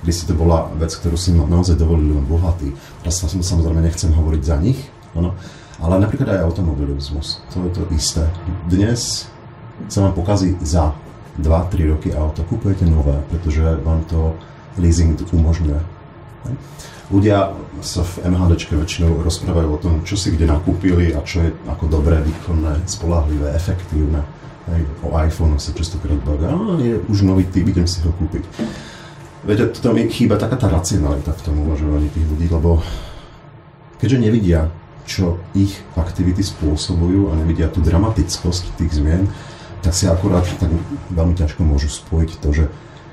[0.00, 2.72] Kedy si to bola vec, ktorú si naozaj dovolili len bohatí.
[3.04, 4.80] Teraz samozrejme nechcem hovoriť za nich,
[5.12, 5.36] ano,
[5.82, 8.22] ale napríklad aj automobilizmus, to je to isté.
[8.70, 9.26] Dnes
[9.90, 10.94] sa vám pokazí za
[11.42, 14.38] 2-3 roky auto, kupujete nové, pretože vám to
[14.78, 15.80] leasing umožňuje.
[17.10, 21.50] Ľudia sa v MHDčke väčšinou rozprávajú o tom, čo si kde nakúpili a čo je
[21.66, 24.22] ako dobré, výkonné, spolahlivé, efektívne.
[24.70, 28.46] Hej, o iPhone sa častokrát bavia, je už nový typ, idem si ho kúpiť.
[29.42, 32.78] Viete, to mi chýba taká tá racionalita v tom uvažovaní tých ľudí, lebo
[33.98, 34.70] keďže nevidia
[35.06, 39.26] čo ich aktivity spôsobujú a nevidia tú dramatickosť tých zmien,
[39.82, 40.70] tak si akurát tak
[41.10, 42.64] veľmi ťažko môžu spojiť to, že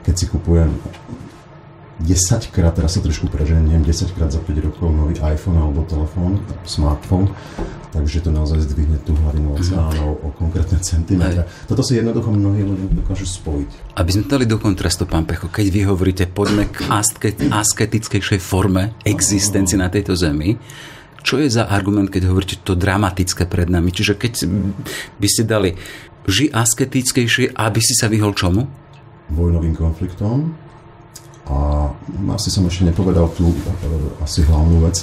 [0.06, 0.70] keď si kupujem
[2.00, 6.40] 10 krát, teraz sa trošku preženiem, 10 krát za 5 rokov nový iPhone alebo telefón,
[6.64, 7.28] smartphone,
[7.92, 11.44] takže to naozaj zdvihne tú hlavinu oceánov o konkrétne centimetre.
[11.68, 14.00] Toto si jednoducho mnohí ľudia dokážu spojiť.
[14.00, 16.88] Aby sme dali do kontrastu, pán Pecho, keď vy hovoríte, poďme k
[17.52, 20.56] asketickejšej forme existencie na tejto zemi,
[21.24, 23.92] čo je za argument, keď hovoríte to dramatické pred nami?
[23.92, 24.34] Čiže keď
[25.20, 25.76] by ste dali
[26.30, 28.68] ži asketickejšie, aby si sa vyhol čomu?
[29.34, 30.54] Vojnovým konfliktom.
[31.50, 31.90] A
[32.34, 33.50] asi som ešte nepovedal tú
[34.22, 35.02] asi hlavnú vec.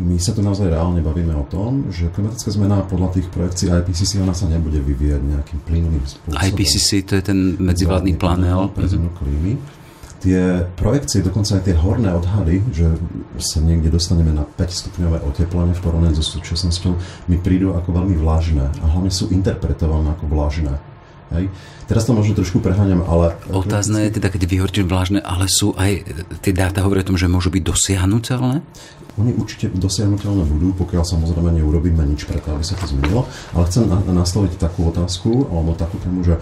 [0.00, 4.22] My sa tu naozaj reálne bavíme o tom, že klimatická zmena podľa tých projekcií IPCC
[4.22, 6.40] ona sa nebude vyvíjať nejakým plynulým spôsobom.
[6.40, 8.70] IPCC to je ten medzivládny panel.
[8.70, 9.79] Pre zmenu klímy
[10.20, 12.92] tie projekcie, dokonca aj tie horné odhady, že
[13.40, 16.92] sa niekde dostaneme na 5 stupňové oteplenie v porovnaní so súčasnosťou,
[17.32, 20.76] mi prídu ako veľmi vlažné a hlavne sú interpretované ako vlažné.
[21.30, 21.46] Hej.
[21.86, 23.38] Teraz to možno trošku preháňam, ale...
[23.50, 26.02] Otázne je teda, keď vy hovoríte vlažné, ale sú aj,
[26.42, 28.62] tie dáta hovoria o tom, že môžu byť dosiahnutelné?
[29.18, 33.26] Oni určite dosiahnutelné budú, pokiaľ samozrejme neurobíme nič preto, aby sa to zmenilo.
[33.54, 36.38] Ale chcem nastaviť takú otázku, alebo takú tému, že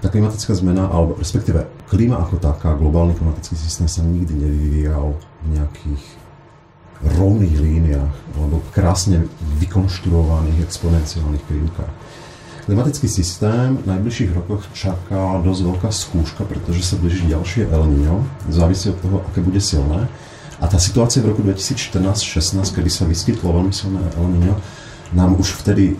[0.00, 5.12] tá klimatická zmena, alebo respektíve klíma ako taká, globálny klimatický systém sa nikdy nevyvíjal
[5.44, 6.02] v nejakých
[7.00, 9.24] rovných líniách alebo krásne
[9.60, 11.92] vykonštruovaných exponenciálnych krivkách.
[12.68, 18.16] Klimatický systém v najbližších rokoch čaká dosť veľká skúška, pretože sa blíži ďalšie El Niño,
[18.52, 20.06] závisí od toho, aké bude silné.
[20.60, 24.54] A tá situácia v roku 2014-16, kedy sa vyskytlo veľmi silné El Niño,
[25.16, 25.96] nám už vtedy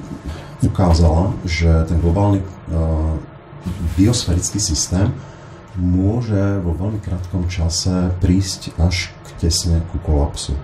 [0.61, 3.17] ukázala, že ten globálny uh,
[3.97, 5.13] biosférický systém
[5.79, 10.57] môže vo veľmi krátkom čase prísť až k tesne ku kolapsu.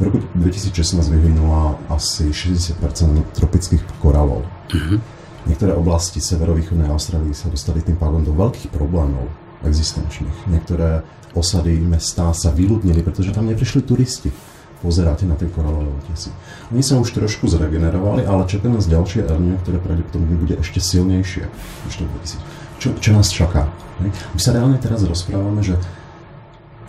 [0.00, 2.80] V roku 2016 vyvinula asi 60%
[3.38, 4.42] tropických koralov.
[4.72, 4.98] Mm-hmm.
[5.46, 9.26] Niektoré oblasti severovýchodnej Austrálie sa dostali tým pádom do veľkých problémov
[9.62, 10.50] existenčných.
[10.50, 11.02] Niektoré
[11.34, 14.30] osady, mestá sa vyľudnili, pretože tam neprišli turisti.
[14.82, 16.34] Pozeráte na tie koralové otesy.
[16.74, 21.46] Oni sa už trošku zregenerovali, ale čaká nás ďalšie ernie, ktoré pravdepodobne bude ešte silnejšie
[21.86, 22.82] než to 2000.
[22.82, 23.70] Čo, čo nás čaká?
[24.02, 25.78] My sa reálne teraz rozprávame, že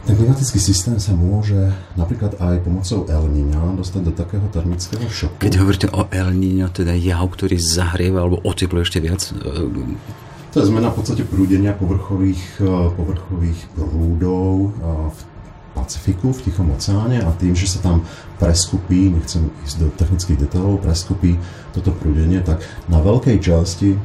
[0.04, 5.38] ten klimatický systém sa môže napríklad aj pomocou El Niña dostať do takého termického šoku.
[5.38, 9.22] Keď hovoríte o El Niño, teda jav, ktorý zahrieva alebo otepluje ešte viac?
[10.52, 12.58] To je zmena v podstate prúdenia povrchových,
[12.98, 14.76] povrchových prúdov
[15.14, 15.20] v
[15.74, 18.06] Pacifiku, v Tichom oceáne a tým, že sa tam
[18.38, 21.42] preskupí, nechcem ísť do technických detailov, preskupí
[21.74, 23.98] toto prúdenie, tak na veľkej časti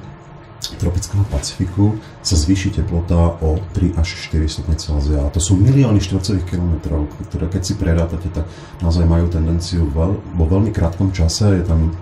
[0.59, 5.23] tropického Pacifiku sa zvýši teplota o 3 až 4 stupne Celzia.
[5.23, 8.45] A to sú milióny štvorcových kilometrov, ktoré keď si prerátate, tak
[8.83, 11.95] naozaj majú tendenciu veľ, vo veľmi krátkom čase, je tam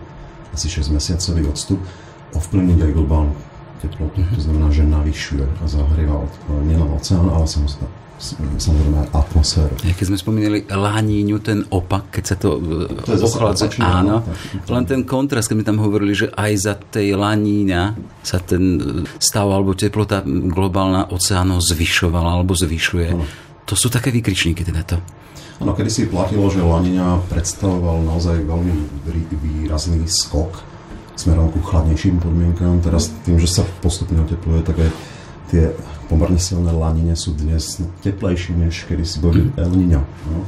[0.57, 1.81] asi 6 mesiacový odstup,
[2.33, 3.37] ovplyvniť aj globálnu
[3.85, 4.25] teplotu.
[4.25, 6.25] To znamená, že navyšuje a zahrieva
[6.65, 9.77] nielen oceán, ale samozrejme samozrejme atmosféru.
[9.81, 12.57] Keď sme spomínali laníňu, ten opak, keď sa to,
[13.05, 17.13] to ochladza, áno, tak, len ten kontrast, keď mi tam hovorili, že aj za tej
[17.13, 17.83] laníňa
[18.25, 18.81] sa ten
[19.21, 23.09] stav alebo teplota globálna oceánov zvyšovala alebo zvyšuje.
[23.13, 23.25] Ano.
[23.69, 24.97] To sú také vykričníky teda to.
[25.57, 28.75] Áno, kedy si platilo, že laníňa predstavoval naozaj veľmi
[29.41, 30.77] výrazný skok
[31.17, 32.85] smerom ku chladnejším podmienkám.
[32.85, 34.91] Teraz tým, že sa postupne otepluje, tak aj
[35.49, 35.73] tie
[36.07, 40.03] pomerne silné lanine sú dnes teplejšie, než kedy si boli El Niño.
[40.31, 40.47] No.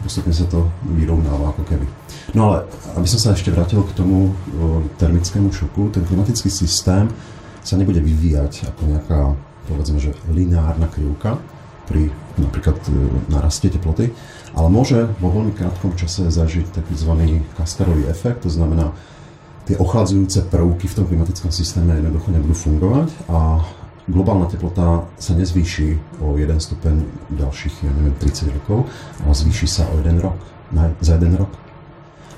[0.00, 1.84] Postupne sa to vyrovnáva ako keby.
[2.32, 2.64] No ale,
[2.96, 7.12] aby som sa ešte vrátil k tomu o, termickému šoku, ten klimatický systém
[7.60, 9.20] sa nebude vyvíjať ako nejaká,
[9.68, 11.36] povedzme, že lineárna krivka
[11.84, 12.08] pri
[12.40, 12.90] napríklad e,
[13.28, 14.08] narastie teploty,
[14.56, 17.12] ale môže vo veľmi krátkom čase zažiť tzv.
[17.60, 18.96] kaskarový efekt, to znamená,
[19.68, 23.60] tie ochladzujúce prvky v tom klimatickom systéme jednoducho nebudú fungovať a
[24.08, 26.94] globálna teplota sa nezvýši o 1 stupeň
[27.32, 28.84] ďalších, ja neviem, 30 rokov,
[29.24, 30.36] ale zvýši sa o 1 rok,
[30.72, 31.52] na, za 1 rok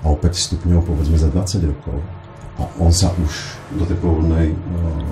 [0.02, 1.98] a o 5 stupňov povedzme za 20 rokov.
[2.56, 3.32] A on sa už
[3.76, 4.56] do tej pôvodnej uh,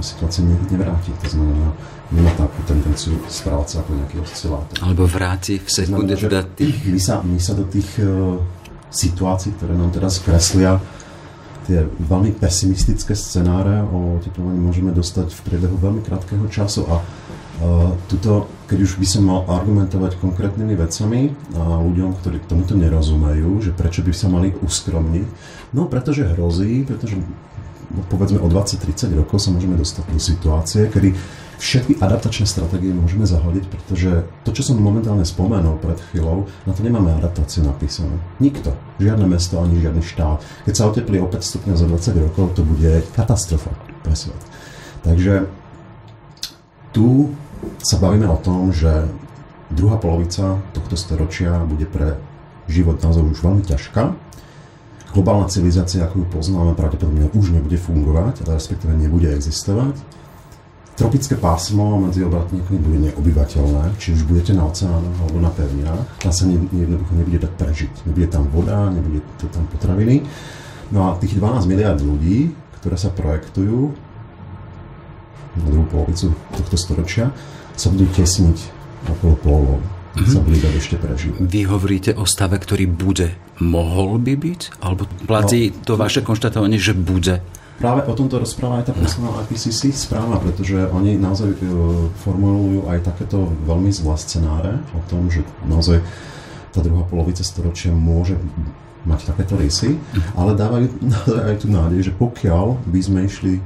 [0.01, 1.13] situácie ne, nevráti.
[1.13, 1.77] To znamená,
[2.09, 4.77] nemá takú tendenciu správať sa ako nejaký oscilátor.
[4.81, 6.17] Alebo vráti v sekunde.
[6.17, 6.89] Teda tých...
[6.89, 8.41] my, sa, my sa do tých uh,
[8.89, 10.81] situácií, ktoré nám teraz kreslia,
[11.65, 16.85] tie veľmi pesimistické scenáre o oteplovaní môžeme dostať v priebehu veľmi krátkeho času.
[16.89, 17.01] A
[17.55, 23.63] Uh, tuto, keď už by som mal argumentovať konkrétnymi vecami a ľuďom, ktorí tomuto nerozumejú,
[23.63, 25.27] že prečo by sa mali uskromniť,
[25.71, 27.15] no pretože hrozí, pretože
[27.95, 31.15] no, povedzme o 20-30 rokov sa môžeme dostať do situácie, kedy
[31.59, 36.83] všetky adaptačné stratégie môžeme zahodiť, pretože to, čo som momentálne spomenul pred chvíľou, na to
[36.83, 38.19] nemáme adaptáciu napísanú.
[38.43, 38.75] Nikto.
[38.99, 40.43] Žiadne mesto ani žiadny štát.
[40.67, 43.71] Keď sa oteplí o 5 stupňov za 20 rokov, to bude katastrofa
[44.03, 44.39] pre svet.
[45.05, 45.47] Takže
[46.95, 47.35] tu
[47.83, 49.09] sa bavíme o tom, že
[49.73, 52.17] druhá polovica tohto storočia bude pre
[52.71, 54.15] život naozaj už veľmi ťažká.
[55.15, 59.95] Globálna civilizácia, ako ju poznáme, pravdepodobne už nebude fungovať, respektíve nebude existovať
[60.95, 66.33] tropické pásmo medzi obratníkmi bude neobyvateľné, či už budete na oceánoch alebo na pevninách, tam
[66.33, 67.93] sa ne, jednoducho nebude dať prežiť.
[68.07, 70.23] Nebude tam voda, nebude to tam potraviny.
[70.95, 73.91] No a tých 12 miliard ľudí, ktoré sa projektujú
[75.55, 77.31] na druhú polovicu tohto storočia,
[77.75, 78.59] sa budú tesniť
[79.11, 79.81] okolo polov.
[80.15, 80.31] Mm-hmm.
[80.31, 81.33] sa budú dať ešte prežiť.
[81.43, 83.35] Vy hovoríte o stave, ktorý bude.
[83.59, 84.61] Mohol by byť?
[84.79, 87.43] Alebo platí no, to vaše konštatovanie, že bude?
[87.75, 91.61] Práve o tomto rozpráva aj tá posledná IPCC správa, pretože oni naozaj e,
[92.23, 95.99] formulujú aj takéto veľmi zlé scenáre o tom, že naozaj
[96.71, 98.39] tá druhá polovica storočia môže
[99.03, 99.99] mať takéto rysy,
[100.39, 100.87] ale dávajú
[101.51, 103.59] aj tú nádej, že pokiaľ by sme išli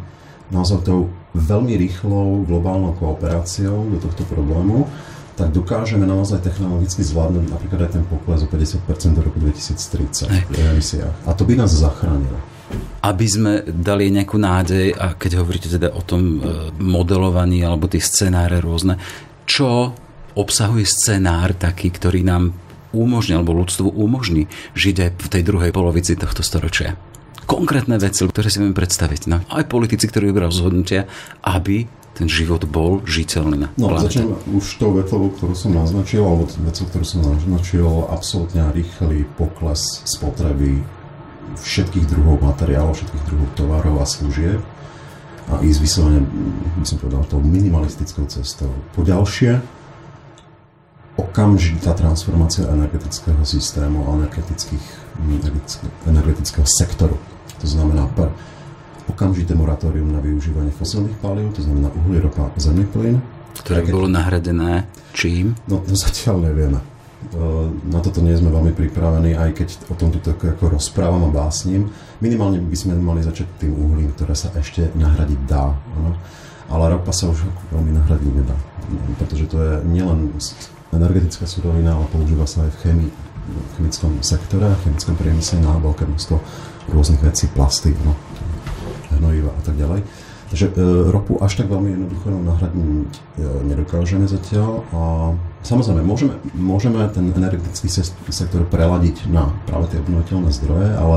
[0.48, 4.88] naozaj tou veľmi rýchlou globálnou kooperáciou do tohto problému,
[5.36, 10.64] tak dokážeme naozaj technologicky zvládnuť napríklad aj ten pokles o 50% do roku 2030 v
[10.74, 11.14] emisiách.
[11.28, 12.40] A to by nás zachránilo
[13.02, 18.02] aby sme dali nejakú nádej a keď hovoríte teda o tom e, modelovaní alebo tie
[18.02, 19.00] scenáre rôzne,
[19.48, 19.96] čo
[20.36, 22.52] obsahuje scenár taký, ktorý nám
[22.92, 26.96] umožní, alebo ľudstvu umožní žiť aj v tej druhej polovici tohto storočia.
[27.48, 29.20] Konkrétne veci, ktoré si vieme predstaviť.
[29.28, 31.08] No, aj politici, ktorí vybrali rozhodnutia,
[31.40, 36.50] aby ten život bol žiteľný na No, začnem už tou vetou, ktorú som naznačil, alebo
[36.50, 40.82] vecou, ktorú som naznačil, absolútne rýchly pokles spotreby
[41.56, 44.60] všetkých druhov materiálov, všetkých druhov tovarov a služieb
[45.48, 46.20] a ísť vyslovene,
[46.76, 48.68] by som povedal, tou minimalistickou cestou.
[48.92, 49.56] Po ďalšie,
[51.16, 54.84] okamžitá transformácia energetického systému a energetických,
[56.04, 57.16] energetického sektoru.
[57.58, 58.06] To znamená,
[59.08, 63.18] okamžité moratórium na využívanie fosilných palív, to znamená uhlie, ropa, zemný plyn.
[63.56, 64.86] Ktoré bolo nahradené
[65.16, 65.56] čím?
[65.66, 66.78] No to zatiaľ nevieme.
[67.90, 71.34] Na toto nie sme veľmi pripravení, aj keď o tom tu tak ako rozprávam a
[71.34, 71.90] básnim.
[72.22, 75.74] Minimálne by sme mali začať tým uhlím, ktoré sa ešte nahradiť dá.
[75.98, 76.14] No.
[76.70, 77.42] Ale ropa sa už
[77.74, 78.54] veľmi nahradiť nedá,
[79.18, 80.30] pretože to je nielen
[80.94, 83.10] energetická surovina, ale používa sa aj v chemii,
[83.48, 86.36] v chemickom sektore, v chemickom priemysle na veľké množstvo
[86.92, 88.12] rôznych vecí, plasty, no,
[89.16, 90.04] hnojiva a tak ďalej.
[90.48, 90.72] Takže e,
[91.12, 93.20] ropu až tak veľmi jednoducho nahradiť e,
[93.68, 94.84] nedokážeme zatiaľ.
[94.96, 95.00] A
[95.60, 97.88] samozrejme, môžeme, môžeme ten energetický
[98.32, 101.16] sektor preladiť na práve tie obnoviteľné zdroje, ale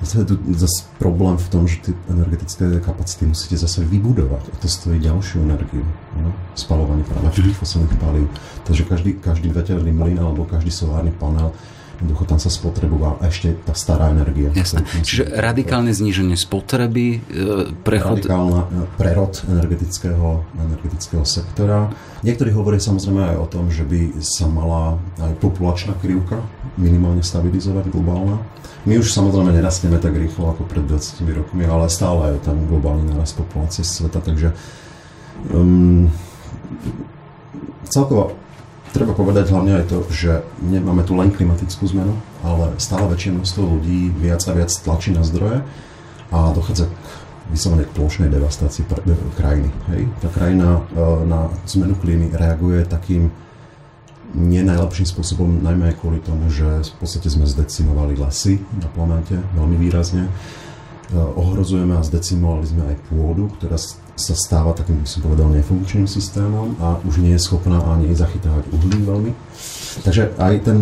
[0.00, 4.54] Zase je tu zase problém v tom, že tie energetické kapacity musíte zase vybudovať a
[4.56, 5.84] to stojí ďalšiu energiu.
[6.16, 6.32] No?
[6.56, 8.32] Spalovanie práve tých fosilných palív.
[8.64, 11.52] Takže každý, každý veterný mlyn alebo každý solárny panel
[12.00, 14.48] Jednoducho tam sa spotrebová ešte tá stará energia.
[14.56, 14.88] Jasné.
[15.04, 18.24] Čiže radikálne zníženie spotreby, e, prechod...
[18.24, 21.92] Radikálna e, prerod energetického, energetického sektora.
[22.24, 26.40] Niektorí hovoria samozrejme aj o tom, že by sa mala aj populačná krivka
[26.80, 28.40] minimálne stabilizovať globálna.
[28.88, 33.12] My už samozrejme nerastieme tak rýchlo ako pred 20 rokmi, ale stále je tam globálny
[33.12, 34.56] nárast populácie sveta, takže
[35.52, 36.08] um,
[37.84, 38.40] celkovo
[38.90, 43.62] treba povedať hlavne aj to, že nemáme tu len klimatickú zmenu, ale stále väčšie množstvo
[43.62, 45.62] ľudí viac a viac tlačí na zdroje
[46.30, 46.94] a dochádza k
[47.50, 48.86] vyslovene k plošnej devastácii
[49.34, 49.70] krajiny.
[49.90, 50.02] Hej?
[50.22, 53.30] Tá krajina e, na zmenu klímy reaguje takým
[54.30, 59.42] nie najlepším spôsobom, najmä aj kvôli tomu, že v podstate sme zdecimovali lesy na planéte
[59.58, 60.30] veľmi výrazne.
[60.30, 60.32] E,
[61.18, 63.74] ohrozujeme a zdecimovali sme aj pôdu, ktorá
[64.16, 68.68] sa stáva takým, by som povedal, nefunkčným systémom a už nie je schopná ani zachytávať
[68.72, 69.32] uhlí veľmi.
[70.06, 70.78] Takže aj ten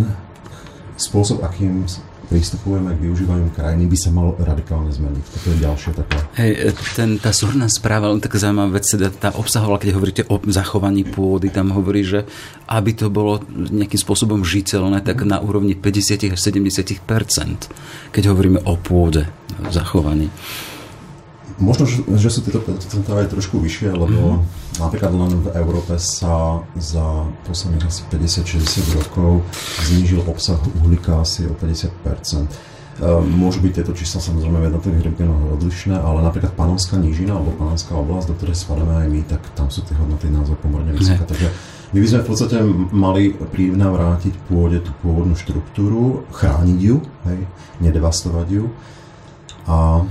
[0.99, 1.87] spôsob, akým
[2.29, 5.24] pristupujeme k využívaniu krajiny, by sa mal radikálne zmeniť.
[5.33, 6.16] Toto je ďalšia taká...
[6.37, 10.37] Hej, ten, tá súhrná správa, len taká zaujímavá vec, teda tá obsahovala, keď hovoríte o
[10.45, 12.29] zachovaní pôdy, tam hovorí, že
[12.68, 17.01] aby to bolo nejakým spôsobom žiteľné, tak na úrovni 50 až 70
[18.12, 19.24] keď hovoríme o pôde,
[19.64, 20.29] o zachovaní.
[21.59, 24.78] Možno, že sú tieto percentá aj trošku vyššie, lebo mm-hmm.
[24.78, 29.42] napríklad len v Európe sa za posledných asi 50-60 rokov
[29.90, 35.59] znížil obsah uhlíka asi o 50 ehm, Môžu byť tieto čísla samozrejme v jednotlivých regiónoch
[35.59, 39.66] odlišné, ale napríklad Panovská nížina alebo Panovská oblasť, do ktorej spadáme aj my, tak tam
[39.66, 41.26] sú tie hodnoty naozaj pomerne vysoké.
[41.26, 41.50] Takže
[41.90, 42.56] my by sme v podstate
[42.94, 47.40] mali vrátiť pôde tú pôvodnú štruktúru, chrániť ju, hej,
[47.82, 48.70] nedevastovať ju.
[49.66, 50.06] A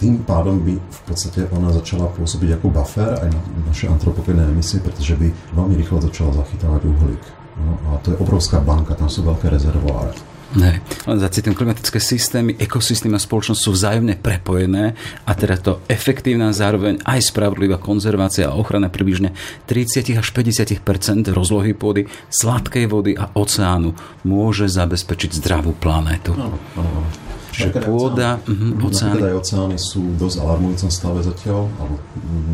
[0.00, 4.80] tým pádom by v podstate ona začala pôsobiť ako buffer aj na naše antropogénne emisie,
[4.80, 7.24] pretože by veľmi rýchlo začala zachytávať uhlík.
[7.60, 10.16] No, a to je obrovská banka, tam sú veľké rezervoáre.
[10.50, 16.50] Ne, len zacitujem, klimatické systémy, ekosystémy a spoločnosť sú vzájomne prepojené a teda to efektívna
[16.50, 19.30] zároveň aj spravodlivá konzervácia a ochrana približne
[19.70, 20.82] 30 až 50%
[21.30, 23.94] rozlohy pôdy, sladkej vody a oceánu
[24.26, 26.34] môže zabezpečiť zdravú planétu.
[26.34, 27.30] Áno, áno.
[27.68, 29.20] Čiže pôda, uh, oceány.
[29.20, 31.96] Teda aj oceány sú v dosť alarmujúcom stave zatiaľ, alebo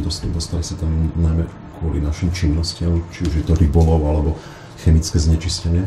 [0.02, 1.44] dostali, dostali sa tam najmä
[1.78, 4.30] kvôli našim činnostiam, či už je to rybolov alebo
[4.82, 5.84] chemické znečistenie.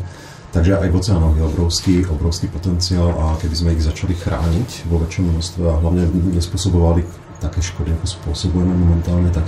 [0.49, 4.97] Takže aj v oceánoch je obrovský, obrovský potenciál a keby sme ich začali chrániť vo
[4.97, 7.05] väčšom množstve a hlavne nespôsobovali
[7.37, 9.45] také škody, ako spôsobujeme momentálne, tak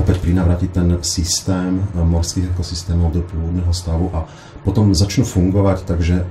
[0.00, 4.24] opäť prinavrátiť ten systém morských ekosystémov do pôvodného stavu a
[4.64, 6.24] potom začnú fungovať, takže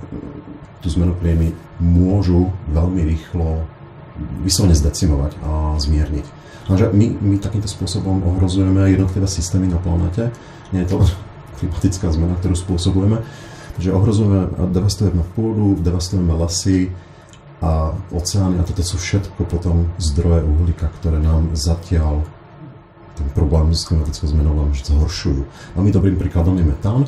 [0.82, 3.64] tú zmenu klímy môžu veľmi rýchlo
[4.44, 6.28] vyslovene zdecimovať a zmierniť.
[6.70, 10.30] Takže my, my takýmto spôsobom ohrozujeme jednotlivé systémy na planete.
[10.70, 10.98] Nie je to
[11.58, 13.24] klimatická zmena, ktorú spôsobujeme.
[13.80, 16.92] Takže ohrozujeme a devastujeme pôdu, devastujeme lesy
[17.64, 22.28] a oceány a toto sú všetko potom zdroje uhlíka, ktoré nám zatiaľ
[23.20, 25.44] ten problém s klimatickou zmenou len zhoršujú.
[25.76, 27.08] Veľmi dobrým príkladom je metán,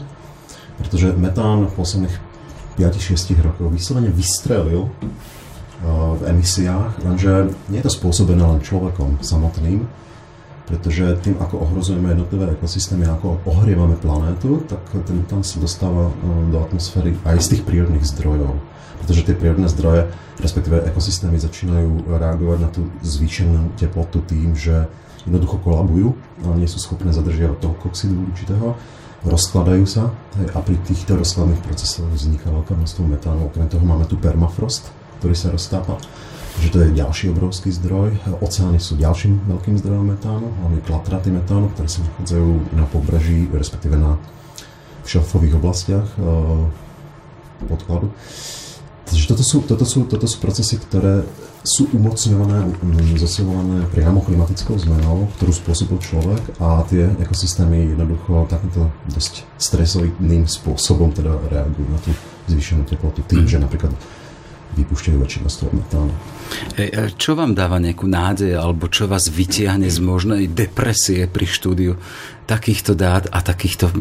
[0.76, 2.30] pretože metán v posledných
[2.82, 9.86] 5-6 rokov vyslovene vystrelil uh, v emisiách, lenže nie je to spôsobené len človekom samotným,
[10.65, 16.13] pretože tým, ako ohrozujeme jednotlivé ekosystémy, ako ohrievame planétu, tak ten tam sa dostáva uh,
[16.49, 18.57] do atmosféry aj z tých prírodných zdrojov.
[19.05, 20.09] Pretože tie prírodné zdroje,
[20.41, 24.86] respektíve ekosystémy začínajú reagovať na tú zvýšenú teplotu tým, že
[25.25, 28.73] jednoducho kolabujú a nie sú schopné zadržiavať toho oxidu určitého
[29.22, 30.09] rozkladajú sa
[30.55, 33.49] a pri týchto rozkladných procesoch vzniká veľké množstvo metánu.
[33.53, 34.89] Okrem toho máme tu permafrost,
[35.22, 36.01] ktorý sa roztápa,
[36.57, 38.17] že to je ďalší obrovský zdroj.
[38.41, 43.95] Oceány sú ďalším veľkým zdrojom metánu, hlavne klatraty metánu, ktoré sa nachádzajú na pobreží, respektíve
[43.95, 44.17] na
[45.05, 46.17] šelfových oblastiach e,
[47.69, 48.09] podkladu.
[49.05, 51.28] Takže toto sú, toto, sú, toto sú procesy, ktoré
[51.62, 58.89] sú umocňované, um, zosilované priamo klimatickou zmenou, ktorú spôsobil človek a tie ekosystémy jednoducho takýmto
[59.14, 62.12] dosť stresovým spôsobom teda reagujú na tú
[62.49, 63.93] zvýšenú teplotu tým, že napríklad
[64.72, 66.14] vypúšťajú väčšie množstvo metánu.
[67.20, 71.99] Čo vám dáva nejakú nádej, alebo čo vás vytiahne z možnej depresie pri štúdiu
[72.47, 73.93] takýchto dát a takýchto e,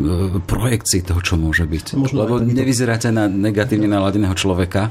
[0.43, 1.95] projekcií toho, čo môže byť?
[1.95, 2.55] Možno Lebo takýto...
[2.55, 4.91] nevyzeráte na negatívne naladeného človeka.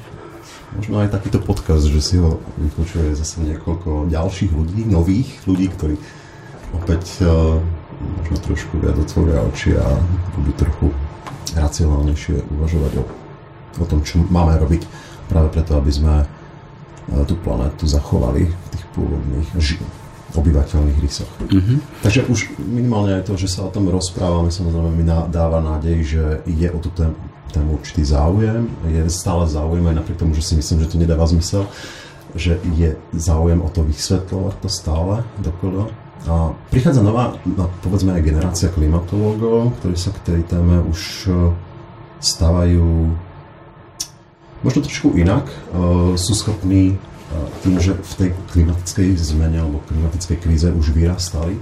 [0.78, 5.96] Možno aj takýto podcast, že si ho vypočuje zase niekoľko ďalších ľudí, nových ľudí, ktorí
[6.78, 7.58] opäť uh,
[8.00, 9.86] možno trošku viac otvoria oči a
[10.38, 10.88] budú trochu
[11.58, 13.04] racionálnejšie uvažovať o,
[13.82, 14.86] o tom, čo máme robiť
[15.26, 16.26] práve preto, aby sme e,
[17.26, 19.82] tú planetu zachovali v tých pôvodných ži-
[20.38, 21.30] obyvateľných rysoch.
[21.42, 22.06] Mm-hmm.
[22.06, 26.24] Takže už minimálne aj to, že sa o tom rozprávame, samozrejme mi dáva nádej, že
[26.46, 27.18] je o tú tému,
[27.54, 31.26] tému určitý záujem, je stále záujem aj napriek tomu, že si myslím, že to nedáva
[31.26, 31.66] zmysel,
[32.38, 35.90] že je záujem o to vysvetľovať to stále dokola.
[36.28, 41.56] A prichádza nová, no, povedzme aj generácia klimatológov, ktorí sa k tej téme už e,
[42.20, 43.16] stávajú
[44.64, 45.48] možno trošku inak.
[45.72, 51.56] Uh, sú schopní uh, tým, že v tej klimatickej zmene alebo klimatickej kríze už vyrastali,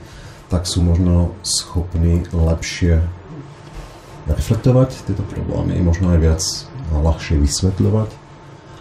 [0.49, 3.03] tak sú možno schopní lepšie
[4.27, 6.43] reflektovať tieto problémy, možno aj viac
[6.91, 8.09] ľahšie vysvetľovať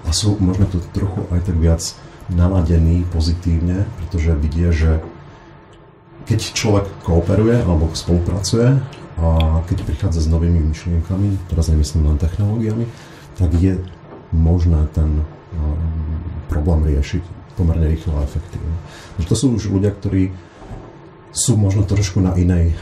[0.07, 1.82] a sú možno to trochu aj tak viac
[2.30, 4.99] naladení pozitívne, pretože vidia, že
[6.26, 8.82] keď človek kooperuje alebo spolupracuje
[9.16, 9.26] a
[9.70, 12.90] keď prichádza s novými myšlienkami, teraz nemyslím len technológiami,
[13.38, 13.78] tak je
[14.34, 15.78] možné ten um,
[16.51, 17.22] problém riešiť
[17.55, 18.74] pomerne rýchlo a efektívne.
[19.22, 20.34] To sú už ľudia, ktorí
[21.32, 22.76] sú možno trošku na inej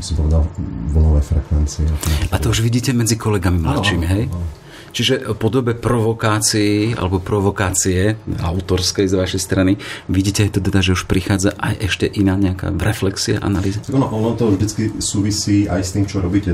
[0.00, 0.46] som povedal,
[0.94, 1.86] vlnovej frekvencii.
[2.32, 4.24] A to už vidíte medzi kolegami mladšími, hej?
[4.32, 4.60] Áno.
[4.92, 8.12] Čiže v podobe provokácií alebo provokácie
[8.44, 9.72] autorskej z vašej strany
[10.04, 13.80] vidíte to teda, že už prichádza aj ešte iná nejaká reflexia, analýza?
[13.88, 16.52] No, ono to vždycky súvisí aj s tým, čo robíte.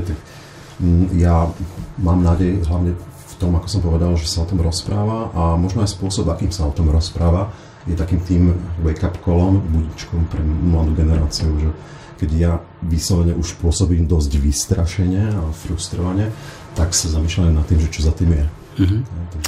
[1.19, 1.51] Ja
[1.99, 2.95] mám nádej hlavne
[3.39, 6.67] tom, ako som povedal, že sa o tom rozpráva a možno aj spôsob, akým sa
[6.67, 7.55] o tom rozpráva,
[7.87, 8.51] je takým tým
[8.83, 11.71] wake-up kolom, budičkom pre mladú generáciu, že
[12.19, 12.53] keď ja
[12.83, 16.31] vyslovene už pôsobím dosť vystrašene a frustrovane,
[16.77, 18.45] tak sa zamýšľam nad tým, že čo za tým je.
[18.79, 19.01] Mm-hmm.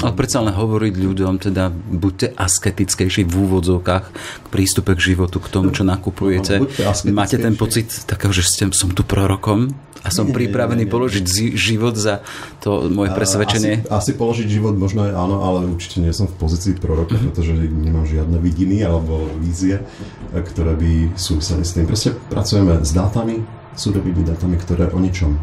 [0.03, 4.05] Ale predsa len hovoriť ľuďom, teda buďte asketickejší v úvodzovkách
[4.43, 6.59] k prístupe k životu, k tomu, čo nakupujete.
[6.59, 6.67] No,
[7.15, 9.71] Máte ten pocit takého, že ste, som tu prorokom
[10.01, 10.95] a som nie, pripravený nie, nie, nie.
[10.97, 12.25] položiť život za
[12.57, 13.85] to moje presvedčenie?
[13.85, 17.25] Asi, asi položiť život možno aj áno, ale určite nie som v pozícii proroka, mm-hmm.
[17.29, 19.85] pretože nemám žiadne vidiny alebo vízie,
[20.33, 21.85] ktoré by súviseli s tým.
[21.85, 23.45] Proste pracujeme s dátami,
[23.77, 25.37] súdovými dátami, ktoré o ničom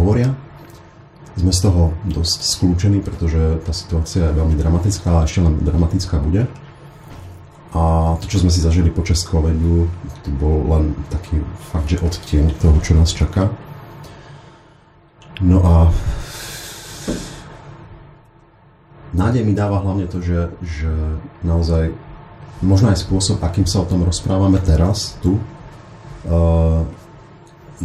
[0.00, 0.32] hovoria,
[1.36, 6.16] sme z toho dosť skľúčení, pretože tá situácia je veľmi dramatická a ešte len dramatická
[6.16, 6.48] bude.
[7.76, 9.84] A to, čo sme si zažili počas covidu,
[10.24, 13.52] to bol len taký fakt, že odtieň toho, čo nás čaká.
[15.44, 15.92] No a
[19.12, 20.88] nádej mi dáva hlavne to, že, že
[21.44, 21.92] naozaj
[22.64, 26.80] možno aj spôsob, akým sa o tom rozprávame teraz, tu, uh,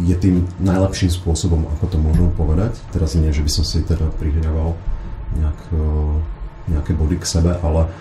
[0.00, 2.80] je tým najlepším spôsobom, ako to môžem povedať.
[2.96, 4.72] Teraz nie, že by som si teda prihriaval
[5.36, 5.84] nejak, e,
[6.72, 7.92] nejaké body k sebe, ale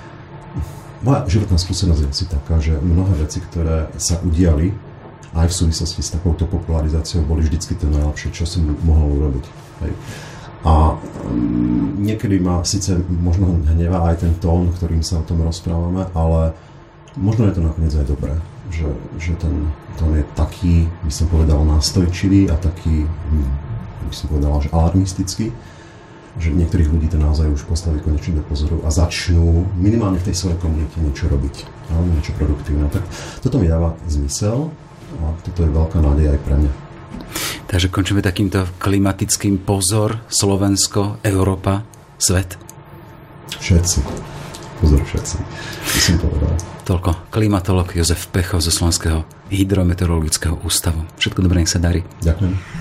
[1.01, 4.73] moja životná skúsenosť je asi taká, že mnohé veci, ktoré sa udiali
[5.31, 9.45] aj v súvislosti s takouto popularizáciou, boli vždycky to najlepšie, čo som mohol urobiť.
[9.87, 9.93] Hej.
[10.61, 16.05] A um, niekedy ma síce možno hnevá aj ten tón, ktorým sa o tom rozprávame,
[16.13, 16.53] ale
[17.17, 18.33] možno je to nakoniec aj dobré
[18.71, 18.87] že,
[19.19, 19.67] že ten
[19.99, 23.51] tón je taký, by som povedal, nástojčivý a taký, hm,
[24.07, 25.51] by som povedal, že alarmistický,
[26.39, 30.35] že niektorých ľudí to naozaj už postaví konečne do pozoru a začnú minimálne v tej
[30.37, 31.55] svojej komunite niečo robiť,
[31.91, 32.87] alebo niečo produktívne.
[32.87, 33.03] Tak
[33.43, 34.71] toto mi dáva zmysel
[35.19, 36.71] a toto je veľká nádej aj pre mňa.
[37.67, 41.83] Takže končíme takýmto klimatickým pozor Slovensko, Európa,
[42.19, 42.59] svet?
[43.59, 43.99] Všetci.
[44.81, 45.35] Pozor všetci,
[45.83, 46.51] by som povedal.
[46.89, 49.23] Toľko klimatolog Jozef Pecho zo Slovenského
[49.53, 51.05] hydrometeorologického ústavu.
[51.21, 52.01] Všetko dobré, nech sa darí.
[52.25, 52.80] Ďakujem.